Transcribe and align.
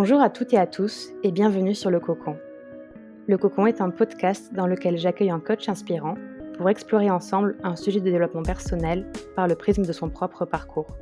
Bonjour 0.00 0.20
à 0.20 0.30
toutes 0.30 0.52
et 0.52 0.58
à 0.58 0.68
tous 0.68 1.08
et 1.24 1.32
bienvenue 1.32 1.74
sur 1.74 1.90
Le 1.90 1.98
Cocon. 1.98 2.36
Le 3.26 3.36
Cocon 3.36 3.66
est 3.66 3.80
un 3.80 3.90
podcast 3.90 4.54
dans 4.54 4.68
lequel 4.68 4.96
j'accueille 4.96 5.32
un 5.32 5.40
coach 5.40 5.68
inspirant 5.68 6.14
pour 6.56 6.70
explorer 6.70 7.10
ensemble 7.10 7.56
un 7.64 7.74
sujet 7.74 7.98
de 7.98 8.04
développement 8.04 8.44
personnel 8.44 9.10
par 9.34 9.48
le 9.48 9.56
prisme 9.56 9.84
de 9.84 9.92
son 9.92 10.08
propre 10.08 10.44
parcours. 10.44 10.96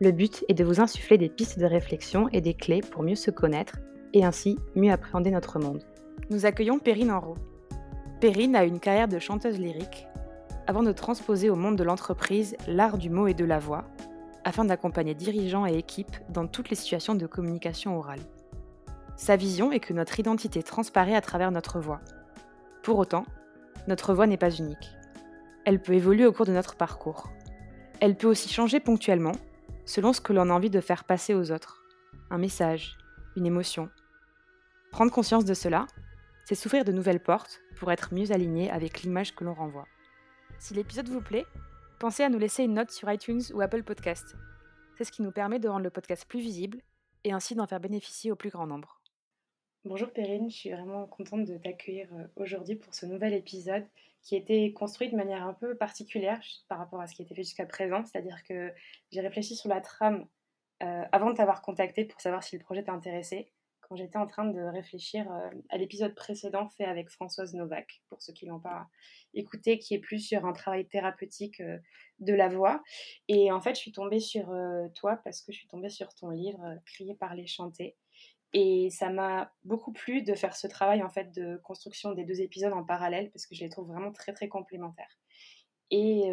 Le 0.00 0.10
but 0.10 0.42
est 0.48 0.54
de 0.54 0.64
vous 0.64 0.80
insuffler 0.80 1.18
des 1.18 1.28
pistes 1.28 1.58
de 1.58 1.66
réflexion 1.66 2.30
et 2.32 2.40
des 2.40 2.54
clés 2.54 2.80
pour 2.80 3.02
mieux 3.02 3.14
se 3.14 3.30
connaître 3.30 3.76
et 4.14 4.24
ainsi 4.24 4.56
mieux 4.74 4.90
appréhender 4.90 5.30
notre 5.30 5.58
monde. 5.58 5.84
Nous 6.30 6.46
accueillons 6.46 6.78
Perrine 6.78 7.10
Enro. 7.10 7.34
Perrine 8.22 8.56
a 8.56 8.64
une 8.64 8.80
carrière 8.80 9.08
de 9.08 9.18
chanteuse 9.18 9.58
lyrique 9.58 10.06
avant 10.66 10.82
de 10.82 10.92
transposer 10.92 11.50
au 11.50 11.56
monde 11.56 11.76
de 11.76 11.84
l'entreprise 11.84 12.56
l'art 12.66 12.96
du 12.96 13.10
mot 13.10 13.26
et 13.26 13.34
de 13.34 13.44
la 13.44 13.58
voix 13.58 13.84
afin 14.48 14.64
d'accompagner 14.64 15.14
dirigeants 15.14 15.66
et 15.66 15.76
équipes 15.76 16.16
dans 16.30 16.46
toutes 16.46 16.70
les 16.70 16.76
situations 16.76 17.14
de 17.14 17.26
communication 17.26 17.98
orale. 17.98 18.22
Sa 19.14 19.36
vision 19.36 19.72
est 19.72 19.80
que 19.80 19.92
notre 19.92 20.18
identité 20.18 20.62
transparaît 20.62 21.14
à 21.14 21.20
travers 21.20 21.50
notre 21.50 21.80
voix. 21.80 22.00
Pour 22.82 22.96
autant, 22.98 23.26
notre 23.88 24.14
voix 24.14 24.26
n'est 24.26 24.38
pas 24.38 24.50
unique. 24.50 24.96
Elle 25.66 25.82
peut 25.82 25.92
évoluer 25.92 26.24
au 26.24 26.32
cours 26.32 26.46
de 26.46 26.52
notre 26.52 26.76
parcours. 26.76 27.30
Elle 28.00 28.16
peut 28.16 28.26
aussi 28.26 28.48
changer 28.48 28.80
ponctuellement, 28.80 29.32
selon 29.84 30.14
ce 30.14 30.22
que 30.22 30.32
l'on 30.32 30.48
a 30.48 30.54
envie 30.54 30.70
de 30.70 30.80
faire 30.80 31.04
passer 31.04 31.34
aux 31.34 31.52
autres. 31.52 31.84
Un 32.30 32.38
message, 32.38 32.96
une 33.36 33.44
émotion. 33.44 33.90
Prendre 34.92 35.12
conscience 35.12 35.44
de 35.44 35.52
cela, 35.52 35.86
c'est 36.46 36.54
s'ouvrir 36.54 36.86
de 36.86 36.92
nouvelles 36.92 37.20
portes 37.20 37.60
pour 37.76 37.92
être 37.92 38.14
mieux 38.14 38.32
aligné 38.32 38.70
avec 38.70 39.02
l'image 39.02 39.34
que 39.34 39.44
l'on 39.44 39.52
renvoie. 39.52 39.86
Si 40.58 40.72
l'épisode 40.72 41.10
vous 41.10 41.20
plaît, 41.20 41.44
pensez 41.98 42.22
à 42.22 42.28
nous 42.28 42.38
laisser 42.38 42.62
une 42.62 42.74
note 42.74 42.90
sur 42.90 43.10
iTunes 43.10 43.42
ou 43.54 43.60
Apple 43.60 43.82
Podcast. 43.82 44.36
C'est 44.96 45.04
ce 45.04 45.12
qui 45.12 45.22
nous 45.22 45.32
permet 45.32 45.58
de 45.58 45.68
rendre 45.68 45.84
le 45.84 45.90
podcast 45.90 46.24
plus 46.26 46.40
visible 46.40 46.80
et 47.24 47.32
ainsi 47.32 47.54
d'en 47.54 47.66
faire 47.66 47.80
bénéficier 47.80 48.30
au 48.30 48.36
plus 48.36 48.50
grand 48.50 48.66
nombre. 48.66 49.00
Bonjour 49.84 50.12
Perrine, 50.12 50.50
je 50.50 50.56
suis 50.56 50.70
vraiment 50.70 51.06
contente 51.06 51.44
de 51.44 51.56
t'accueillir 51.56 52.08
euh, 52.14 52.26
aujourd'hui 52.36 52.76
pour 52.76 52.94
ce 52.94 53.06
nouvel 53.06 53.32
épisode 53.32 53.86
qui 54.22 54.34
a 54.34 54.38
été 54.38 54.72
construit 54.72 55.10
de 55.10 55.16
manière 55.16 55.46
un 55.46 55.54
peu 55.54 55.76
particulière 55.76 56.40
par 56.68 56.78
rapport 56.78 57.00
à 57.00 57.06
ce 57.06 57.14
qui 57.14 57.22
a 57.22 57.24
été 57.24 57.34
fait 57.34 57.42
jusqu'à 57.42 57.66
présent. 57.66 58.04
C'est-à-dire 58.04 58.42
que 58.44 58.72
j'ai 59.10 59.20
réfléchi 59.20 59.56
sur 59.56 59.68
la 59.68 59.80
trame 59.80 60.26
euh, 60.82 61.04
avant 61.10 61.30
de 61.30 61.36
t'avoir 61.36 61.62
contacté 61.62 62.04
pour 62.04 62.20
savoir 62.20 62.42
si 62.42 62.56
le 62.56 62.62
projet 62.62 62.84
t'intéressait 62.84 63.50
quand 63.88 63.96
j'étais 63.96 64.18
en 64.18 64.26
train 64.26 64.44
de 64.44 64.60
réfléchir 64.60 65.30
euh, 65.30 65.50
à 65.70 65.78
l'épisode 65.78 66.14
précédent 66.14 66.68
fait 66.68 66.84
avec 66.84 67.08
Françoise 67.08 67.54
Novak, 67.54 68.02
pour 68.08 68.20
ceux 68.20 68.34
qui 68.34 68.44
ne 68.44 68.50
l'ont 68.50 68.60
pas 68.60 68.86
écouté, 69.32 69.78
qui 69.78 69.94
est 69.94 69.98
plus 69.98 70.20
sur 70.20 70.44
un 70.44 70.52
travail 70.52 70.86
thérapeutique 70.86 71.60
euh, 71.60 71.78
de 72.18 72.34
la 72.34 72.48
voix. 72.48 72.82
Et 73.28 73.50
en 73.50 73.60
fait, 73.60 73.74
je 73.74 73.80
suis 73.80 73.92
tombée 73.92 74.20
sur 74.20 74.50
euh, 74.50 74.88
toi 74.94 75.18
parce 75.24 75.40
que 75.40 75.52
je 75.52 75.58
suis 75.58 75.68
tombée 75.68 75.88
sur 75.88 76.14
ton 76.14 76.30
livre 76.30 76.60
Crier, 76.84 77.14
parler, 77.14 77.46
chanter. 77.46 77.96
Et 78.52 78.90
ça 78.90 79.10
m'a 79.10 79.52
beaucoup 79.64 79.92
plu 79.92 80.22
de 80.22 80.34
faire 80.34 80.56
ce 80.56 80.66
travail 80.66 81.02
en 81.02 81.10
fait 81.10 81.32
de 81.34 81.58
construction 81.64 82.12
des 82.12 82.24
deux 82.24 82.40
épisodes 82.40 82.72
en 82.72 82.84
parallèle 82.84 83.30
parce 83.30 83.46
que 83.46 83.54
je 83.54 83.62
les 83.62 83.68
trouve 83.68 83.88
vraiment 83.88 84.12
très 84.12 84.32
très 84.32 84.48
complémentaires. 84.48 85.18
Et 85.90 86.30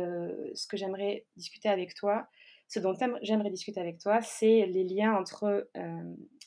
ce 0.54 0.66
que 0.68 0.78
j'aimerais 0.78 1.26
discuter 1.36 1.68
avec 1.68 1.94
toi, 1.94 2.28
ce 2.70 2.80
dont 2.80 2.94
j'aimerais 3.22 3.50
discuter 3.50 3.82
avec 3.82 4.00
toi, 4.00 4.22
c'est 4.22 4.66
les 4.66 4.86
liens 4.86 5.14
entre 5.14 5.70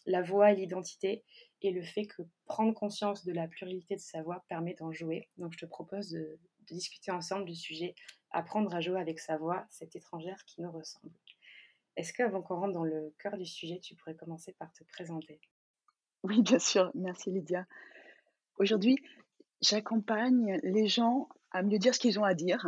la 0.09 0.23
voix 0.23 0.53
et 0.53 0.57
l'identité 0.57 1.23
et 1.63 1.71
le 1.71 1.83
fait 1.83 2.07
que 2.07 2.23
prendre 2.47 2.73
conscience 2.73 3.25
de 3.25 3.33
la 3.33 3.47
pluralité 3.47 3.95
de 3.95 4.01
sa 4.01 4.23
voix 4.23 4.45
permet 4.49 4.75
d'en 4.75 4.91
jouer. 4.91 5.29
Donc 5.37 5.53
je 5.53 5.59
te 5.59 5.67
propose 5.67 6.11
de, 6.11 6.39
discuter 6.71 7.11
ensemble 7.11 7.47
du 7.47 7.55
sujet 7.55 7.95
apprendre 8.31 8.75
à 8.75 8.83
jouer 8.83 9.01
avec 9.01 9.21
sa 9.21 9.39
voix, 9.39 9.65
cette 9.71 9.97
étrangère 9.97 10.45
qui 10.45 10.61
nous 10.61 10.71
ressemble. 10.71 11.15
Est-ce 11.97 12.13
qu'avant 12.13 12.43
qu'on 12.43 12.57
rentre 12.57 12.75
dans 12.75 12.85
le 12.85 13.15
cœur 13.19 13.39
du 13.39 13.47
sujet, 13.47 13.81
tu 13.81 13.95
pourrais 13.95 14.15
commencer 14.15 14.53
par 14.59 14.71
te 14.75 14.85
présenter? 14.85 15.41
Oui, 16.25 16.43
bien 16.43 16.59
sûr. 16.59 16.91
Merci 16.95 17.31
Lydia. 17.31 17.67
Aujourd'hui, 18.59 18.97
j'accompagne 19.63 20.61
les 20.63 20.89
gens 20.89 21.29
à 21.53 21.63
mieux 21.63 21.79
dire 21.79 21.95
ce 21.95 22.01
qu'ils 22.01 22.19
ont 22.19 22.25
à 22.25 22.35
dire. 22.35 22.67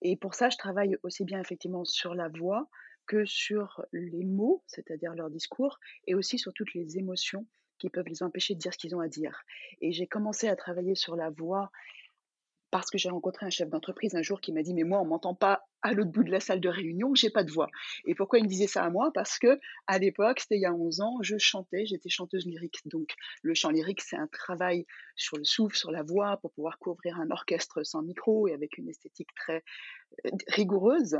Et 0.00 0.16
pour 0.16 0.34
ça, 0.34 0.48
je 0.48 0.56
travaille 0.56 0.96
aussi 1.02 1.24
bien 1.24 1.40
effectivement 1.40 1.84
sur 1.84 2.14
la 2.14 2.28
voix 2.28 2.68
que 3.06 3.24
sur 3.24 3.84
les 3.92 4.24
mots, 4.24 4.62
c'est-à-dire 4.66 5.14
leur 5.14 5.30
discours, 5.30 5.78
et 6.06 6.14
aussi 6.14 6.38
sur 6.38 6.52
toutes 6.52 6.74
les 6.74 6.98
émotions 6.98 7.46
qui 7.78 7.90
peuvent 7.90 8.08
les 8.08 8.22
empêcher 8.22 8.54
de 8.54 8.60
dire 8.60 8.72
ce 8.72 8.78
qu'ils 8.78 8.94
ont 8.94 9.00
à 9.00 9.08
dire. 9.08 9.42
Et 9.80 9.92
j'ai 9.92 10.06
commencé 10.06 10.48
à 10.48 10.56
travailler 10.56 10.94
sur 10.94 11.16
la 11.16 11.30
voix 11.30 11.70
parce 12.70 12.90
que 12.90 12.98
j'ai 12.98 13.08
rencontré 13.08 13.46
un 13.46 13.50
chef 13.50 13.68
d'entreprise 13.68 14.16
un 14.16 14.22
jour 14.22 14.40
qui 14.40 14.52
m'a 14.52 14.62
dit 14.62 14.74
mais 14.74 14.82
moi 14.82 15.00
on 15.00 15.04
m'entend 15.04 15.34
pas 15.34 15.68
à 15.84 15.92
l'autre 15.92 16.10
bout 16.10 16.24
de 16.24 16.30
la 16.30 16.40
salle 16.40 16.60
de 16.60 16.68
réunion, 16.68 17.14
j'ai 17.14 17.30
pas 17.30 17.44
de 17.44 17.52
voix. 17.52 17.68
Et 18.06 18.14
pourquoi 18.14 18.38
il 18.38 18.44
me 18.44 18.48
disait 18.48 18.66
ça 18.66 18.82
à 18.84 18.90
moi? 18.90 19.10
Parce 19.12 19.38
que 19.38 19.60
à 19.86 19.98
l'époque, 19.98 20.40
c'était 20.40 20.56
il 20.56 20.62
y 20.62 20.66
a 20.66 20.72
11 20.72 21.00
ans, 21.02 21.18
je 21.20 21.36
chantais, 21.36 21.84
j'étais 21.84 22.08
chanteuse 22.08 22.46
lyrique. 22.46 22.80
Donc 22.86 23.14
le 23.42 23.54
chant 23.54 23.68
lyrique, 23.68 24.00
c'est 24.00 24.16
un 24.16 24.26
travail 24.26 24.86
sur 25.14 25.36
le 25.36 25.44
souffle, 25.44 25.76
sur 25.76 25.90
la 25.90 26.02
voix 26.02 26.38
pour 26.38 26.52
pouvoir 26.52 26.78
couvrir 26.78 27.20
un 27.20 27.30
orchestre 27.30 27.82
sans 27.84 28.02
micro 28.02 28.48
et 28.48 28.54
avec 28.54 28.78
une 28.78 28.88
esthétique 28.88 29.28
très 29.36 29.62
euh, 30.26 30.30
rigoureuse. 30.48 31.18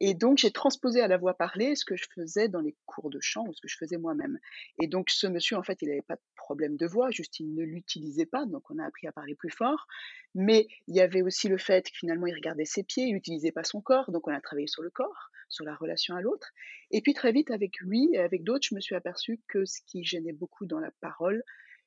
Et 0.00 0.14
donc 0.14 0.38
j'ai 0.38 0.50
transposé 0.50 1.00
à 1.00 1.08
la 1.08 1.16
voix 1.16 1.34
parlée 1.34 1.74
ce 1.74 1.84
que 1.86 1.96
je 1.96 2.04
faisais 2.14 2.48
dans 2.48 2.60
les 2.60 2.76
cours 2.84 3.08
de 3.08 3.18
chant 3.20 3.44
ou 3.48 3.54
ce 3.54 3.62
que 3.62 3.68
je 3.68 3.78
faisais 3.78 3.96
moi-même. 3.96 4.38
Et 4.80 4.88
donc 4.88 5.08
ce 5.08 5.26
monsieur 5.26 5.56
en 5.56 5.62
fait, 5.62 5.78
il 5.80 5.88
n'avait 5.88 6.02
pas 6.02 6.16
de 6.16 6.22
problème 6.36 6.76
de 6.76 6.86
voix, 6.86 7.10
juste 7.10 7.40
il 7.40 7.54
ne 7.54 7.64
l'utilisait 7.64 8.26
pas, 8.26 8.44
donc 8.44 8.70
on 8.70 8.78
a 8.78 8.84
appris 8.84 9.06
à 9.06 9.12
parler 9.12 9.34
plus 9.34 9.50
fort. 9.50 9.86
Mais 10.34 10.66
il 10.86 10.96
y 10.96 11.00
avait 11.00 11.22
aussi 11.22 11.48
le 11.48 11.58
fait 11.58 11.90
que 11.90 11.96
finalement 11.96 12.26
il 12.26 12.34
regardait 12.34 12.64
ses 12.64 12.82
pieds, 12.82 13.04
il 13.04 13.14
n'utilisait 13.14 13.52
pas 13.52 13.64
son 13.64 13.80
corps 13.80 14.01
donc 14.10 14.26
on 14.26 14.32
a 14.32 14.40
travaillé 14.40 14.66
sur 14.66 14.82
le 14.82 14.90
corps, 14.90 15.30
sur 15.48 15.64
la 15.64 15.74
relation 15.74 16.16
à 16.16 16.20
l'autre. 16.20 16.50
Et 16.90 17.00
puis 17.02 17.14
très 17.14 17.32
vite, 17.32 17.50
avec 17.50 17.78
lui 17.80 18.10
et 18.12 18.18
avec 18.18 18.42
d'autres, 18.42 18.66
je 18.68 18.74
me 18.74 18.80
suis 18.80 18.94
aperçue 18.94 19.40
que 19.48 19.64
ce 19.64 19.80
qui 19.86 20.04
gênait 20.04 20.32
beaucoup 20.32 20.66
dans 20.66 20.80
la 20.80 20.90
parole, 21.00 21.42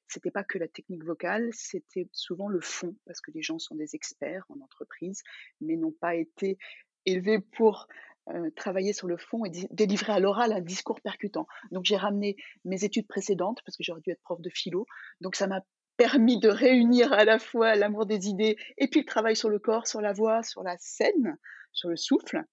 c'était 0.07 0.31
pas 0.31 0.43
que 0.43 0.57
la 0.57 0.67
technique 0.67 1.03
vocale, 1.03 1.49
c'était 1.51 2.07
souvent 2.11 2.47
le 2.47 2.61
fond, 2.61 2.95
parce 3.05 3.21
que 3.21 3.31
les 3.31 3.41
gens 3.41 3.59
sont 3.59 3.75
des 3.75 3.95
experts 3.95 4.45
en 4.49 4.61
entreprise, 4.61 5.23
mais 5.61 5.75
n'ont 5.75 5.91
pas 5.91 6.15
été 6.15 6.57
élevés 7.05 7.39
pour 7.39 7.87
euh, 8.29 8.49
travailler 8.55 8.93
sur 8.93 9.07
le 9.07 9.17
fond 9.17 9.45
et 9.45 9.51
délivrer 9.71 10.13
à 10.13 10.19
l'oral 10.19 10.51
un 10.53 10.61
discours 10.61 11.01
percutant. 11.01 11.47
Donc 11.71 11.85
j'ai 11.85 11.97
ramené 11.97 12.35
mes 12.63 12.83
études 12.83 13.07
précédentes, 13.07 13.61
parce 13.65 13.77
que 13.77 13.83
j'aurais 13.83 14.01
dû 14.01 14.11
être 14.11 14.21
prof 14.21 14.41
de 14.41 14.49
philo, 14.49 14.85
donc 15.21 15.35
ça 15.35 15.47
m'a 15.47 15.61
permis 15.97 16.39
de 16.39 16.49
réunir 16.49 17.13
à 17.13 17.23
la 17.23 17.39
fois 17.39 17.75
l'amour 17.75 18.05
des 18.05 18.27
idées 18.27 18.57
et 18.77 18.87
puis 18.87 19.01
le 19.01 19.05
travail 19.05 19.35
sur 19.35 19.49
le 19.49 19.59
corps, 19.59 19.87
sur 19.87 20.01
la 20.01 20.13
voix, 20.13 20.43
sur 20.43 20.61
la 20.63 20.75
scène, 20.77 21.37
sur 21.75 21.89
le 21.89 21.95
souffle. 21.95 22.43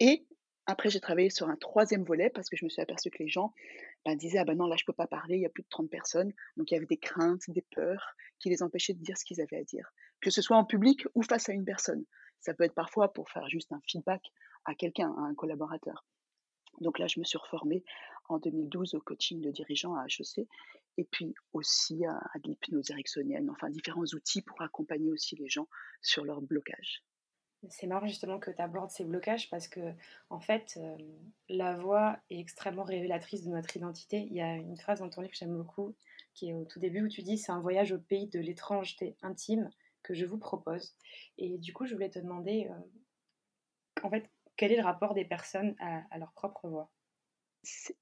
Et 0.00 0.26
après, 0.66 0.90
j'ai 0.90 1.00
travaillé 1.00 1.30
sur 1.30 1.48
un 1.48 1.56
troisième 1.56 2.04
volet 2.04 2.28
parce 2.28 2.50
que 2.50 2.56
je 2.56 2.64
me 2.64 2.68
suis 2.68 2.82
aperçue 2.82 3.10
que 3.10 3.22
les 3.22 3.28
gens 3.30 3.54
ben, 4.04 4.16
disaient 4.16 4.38
Ah 4.38 4.44
ben 4.44 4.54
non, 4.54 4.66
là, 4.66 4.76
je 4.76 4.82
ne 4.82 4.86
peux 4.86 4.92
pas 4.92 5.06
parler, 5.06 5.36
il 5.36 5.40
y 5.40 5.46
a 5.46 5.48
plus 5.48 5.62
de 5.62 5.68
30 5.70 5.88
personnes. 5.88 6.32
Donc, 6.58 6.70
il 6.70 6.74
y 6.74 6.76
avait 6.76 6.86
des 6.86 6.98
craintes, 6.98 7.40
des 7.48 7.64
peurs 7.74 8.14
qui 8.38 8.50
les 8.50 8.62
empêchaient 8.62 8.92
de 8.92 9.02
dire 9.02 9.16
ce 9.16 9.24
qu'ils 9.24 9.40
avaient 9.40 9.56
à 9.56 9.64
dire, 9.64 9.90
que 10.20 10.30
ce 10.30 10.42
soit 10.42 10.58
en 10.58 10.66
public 10.66 11.06
ou 11.14 11.22
face 11.22 11.48
à 11.48 11.54
une 11.54 11.64
personne. 11.64 12.04
Ça 12.40 12.52
peut 12.52 12.64
être 12.64 12.74
parfois 12.74 13.12
pour 13.14 13.30
faire 13.30 13.48
juste 13.48 13.72
un 13.72 13.80
feedback 13.86 14.22
à 14.66 14.74
quelqu'un, 14.74 15.10
à 15.16 15.22
un 15.22 15.34
collaborateur. 15.34 16.04
Donc 16.80 16.98
là, 16.98 17.06
je 17.06 17.18
me 17.18 17.24
suis 17.24 17.38
reformée 17.38 17.82
en 18.28 18.38
2012 18.38 18.94
au 18.94 19.00
coaching 19.00 19.40
de 19.40 19.50
dirigeants 19.50 19.94
à 19.94 20.04
HEC 20.04 20.46
et 20.98 21.04
puis 21.04 21.34
aussi 21.52 22.04
à, 22.04 22.12
à 22.12 22.38
de 22.40 22.48
l'hypnose 22.48 22.90
ericksonienne, 22.90 23.48
enfin 23.50 23.70
différents 23.70 24.04
outils 24.04 24.42
pour 24.42 24.60
accompagner 24.60 25.10
aussi 25.10 25.34
les 25.36 25.48
gens 25.48 25.66
sur 26.02 26.24
leur 26.24 26.42
blocage. 26.42 27.02
C'est 27.70 27.88
marrant 27.88 28.06
justement 28.06 28.38
que 28.38 28.52
tu 28.52 28.62
abordes 28.62 28.90
ces 28.90 29.04
blocages 29.04 29.50
parce 29.50 29.66
que, 29.66 29.80
en 30.30 30.38
fait, 30.38 30.78
euh, 30.80 30.96
la 31.48 31.76
voix 31.76 32.18
est 32.30 32.38
extrêmement 32.38 32.84
révélatrice 32.84 33.44
de 33.44 33.50
notre 33.50 33.76
identité. 33.76 34.28
Il 34.30 34.34
y 34.34 34.40
a 34.40 34.54
une 34.54 34.76
phrase 34.76 35.00
dans 35.00 35.08
ton 35.08 35.22
livre 35.22 35.32
que 35.32 35.38
j'aime 35.38 35.56
beaucoup, 35.56 35.96
qui 36.34 36.50
est 36.50 36.54
au 36.54 36.64
tout 36.64 36.78
début 36.78 37.02
où 37.02 37.08
tu 37.08 37.22
dis 37.22 37.36
C'est 37.36 37.50
un 37.50 37.60
voyage 37.60 37.90
au 37.90 37.98
pays 37.98 38.28
de 38.28 38.38
l'étrangeté 38.38 39.16
intime 39.22 39.70
que 40.04 40.14
je 40.14 40.24
vous 40.24 40.38
propose. 40.38 40.94
Et 41.36 41.58
du 41.58 41.72
coup, 41.72 41.84
je 41.84 41.94
voulais 41.94 42.10
te 42.10 42.20
demander, 42.20 42.68
euh, 42.70 44.04
en 44.04 44.10
fait, 44.10 44.30
quel 44.56 44.70
est 44.70 44.76
le 44.76 44.84
rapport 44.84 45.14
des 45.14 45.24
personnes 45.24 45.74
à, 45.80 46.02
à 46.12 46.18
leur 46.18 46.32
propre 46.32 46.68
voix? 46.68 46.90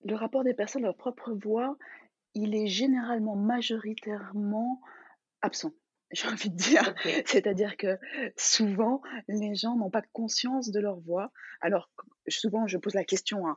Le 0.04 0.14
rapport 0.14 0.44
des 0.44 0.54
personnes 0.54 0.84
à 0.84 0.88
leur 0.88 0.96
propre 0.96 1.32
voix, 1.32 1.78
il 2.34 2.54
est 2.54 2.66
généralement 2.66 3.36
majoritairement 3.36 4.82
absent 5.40 5.72
j'ai 6.12 6.28
envie 6.28 6.50
de 6.50 6.56
dire. 6.56 6.94
C'est-à-dire 7.26 7.76
que 7.76 7.98
souvent, 8.36 9.02
les 9.28 9.54
gens 9.54 9.76
n'ont 9.76 9.90
pas 9.90 10.02
conscience 10.12 10.70
de 10.70 10.80
leur 10.80 10.98
voix. 11.00 11.32
Alors, 11.60 11.90
souvent, 12.28 12.66
je 12.66 12.78
pose 12.78 12.94
la 12.94 13.04
question, 13.04 13.46
hein, 13.46 13.56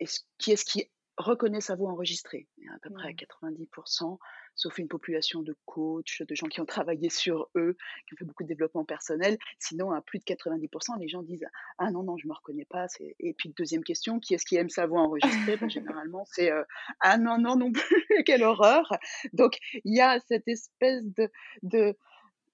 est 0.00 0.24
qui 0.38 0.52
est-ce 0.52 0.64
qui 0.64 0.90
reconnaît 1.20 1.60
sa 1.60 1.76
voix 1.76 1.90
enregistrée 1.90 2.48
à 2.74 2.78
peu 2.80 2.90
près 2.90 3.08
à 3.08 3.12
90%, 3.12 4.18
sauf 4.54 4.78
une 4.78 4.88
population 4.88 5.42
de 5.42 5.56
coachs, 5.64 6.22
de 6.22 6.34
gens 6.34 6.46
qui 6.46 6.60
ont 6.60 6.66
travaillé 6.66 7.10
sur 7.10 7.48
eux, 7.56 7.76
qui 8.06 8.14
ont 8.14 8.16
fait 8.18 8.24
beaucoup 8.24 8.42
de 8.42 8.48
développement 8.48 8.84
personnel. 8.84 9.38
Sinon, 9.58 9.92
à 9.92 10.00
plus 10.00 10.18
de 10.18 10.24
90%, 10.24 10.98
les 10.98 11.08
gens 11.08 11.22
disent 11.22 11.46
Ah 11.78 11.90
non, 11.90 12.02
non, 12.02 12.16
je 12.16 12.26
ne 12.26 12.30
me 12.30 12.34
reconnais 12.34 12.66
pas. 12.66 12.86
Et 13.18 13.34
puis, 13.34 13.52
deuxième 13.56 13.84
question, 13.84 14.20
qui 14.20 14.34
est-ce 14.34 14.44
qui 14.44 14.56
aime 14.56 14.70
sa 14.70 14.86
voix 14.86 15.02
enregistrée? 15.02 15.56
Ben, 15.56 15.70
Généralement, 15.70 16.24
c'est 16.26 16.50
euh, 16.50 16.64
Ah 17.00 17.18
non, 17.18 17.38
non, 17.38 17.56
non 17.56 17.72
plus, 17.72 18.06
quelle 18.26 18.42
horreur 18.42 18.92
Donc, 19.32 19.58
il 19.84 19.94
y 19.94 20.00
a 20.00 20.20
cette 20.20 20.48
espèce 20.48 21.04
de, 21.04 21.30
de 21.62 21.96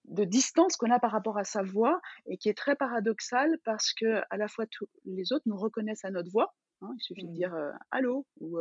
de 0.09 0.25
distance 0.25 0.77
qu'on 0.77 0.91
a 0.91 1.01
par 1.01 1.11
rapport 1.11 1.37
à 1.37 1.43
sa 1.43 1.63
voix 1.63 2.01
et 2.27 2.37
qui 2.37 2.49
est 2.49 2.57
très 2.57 2.77
paradoxale 2.77 3.59
parce 3.65 3.93
que 3.93 4.23
à 4.31 4.37
la 4.37 4.49
fois 4.49 4.67
tous 4.67 4.89
les 5.05 5.33
autres 5.33 5.45
nous 5.47 5.57
reconnaissent 5.57 6.05
à 6.05 6.11
notre 6.11 6.31
voix, 6.31 6.55
Hein, 6.83 6.95
il 6.97 7.03
suffit 7.03 7.25
de 7.25 7.31
mmh. 7.31 7.35
dire 7.35 7.75
allô 7.91 8.27
ou 8.41 8.59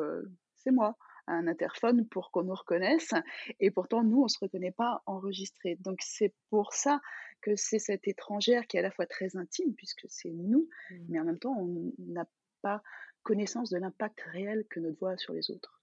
c'est 0.56 0.72
moi 0.72 0.98
un 1.28 1.48
interphone 1.48 2.08
pour 2.08 2.32
qu'on 2.32 2.44
nous 2.44 2.54
reconnaisse. 2.54 3.14
Et 3.60 3.72
pourtant, 3.72 4.04
nous, 4.04 4.20
on 4.20 4.24
ne 4.24 4.30
se 4.30 4.40
reconnaît 4.40 4.72
pas 4.72 5.02
enregistré. 5.06 5.76
Donc, 5.76 6.00
c'est 6.02 6.34
pour 6.50 6.74
ça 6.74 7.02
que 7.42 7.56
c'est 7.56 7.80
cette 7.80 8.08
étrangère 8.08 8.68
qui 8.68 8.78
est 8.78 8.80
à 8.80 8.84
la 8.84 8.92
fois 8.92 9.06
très 9.06 9.36
intime, 9.36 9.74
puisque 9.76 10.06
c'est 10.08 10.30
nous, 10.30 10.70
mmh. 10.90 10.96
mais 11.10 11.20
en 11.20 11.24
même 11.24 11.40
temps, 11.40 11.56
on 11.58 11.92
n'a 12.00 12.26
pas 12.62 12.82
connaissance 13.24 13.70
de 13.70 13.78
l'impact 13.78 14.22
réel 14.22 14.66
que 14.70 14.80
notre 14.80 15.00
voix 15.00 15.12
a 15.14 15.18
sur 15.18 15.34
les 15.34 15.50
autres. 15.52 15.82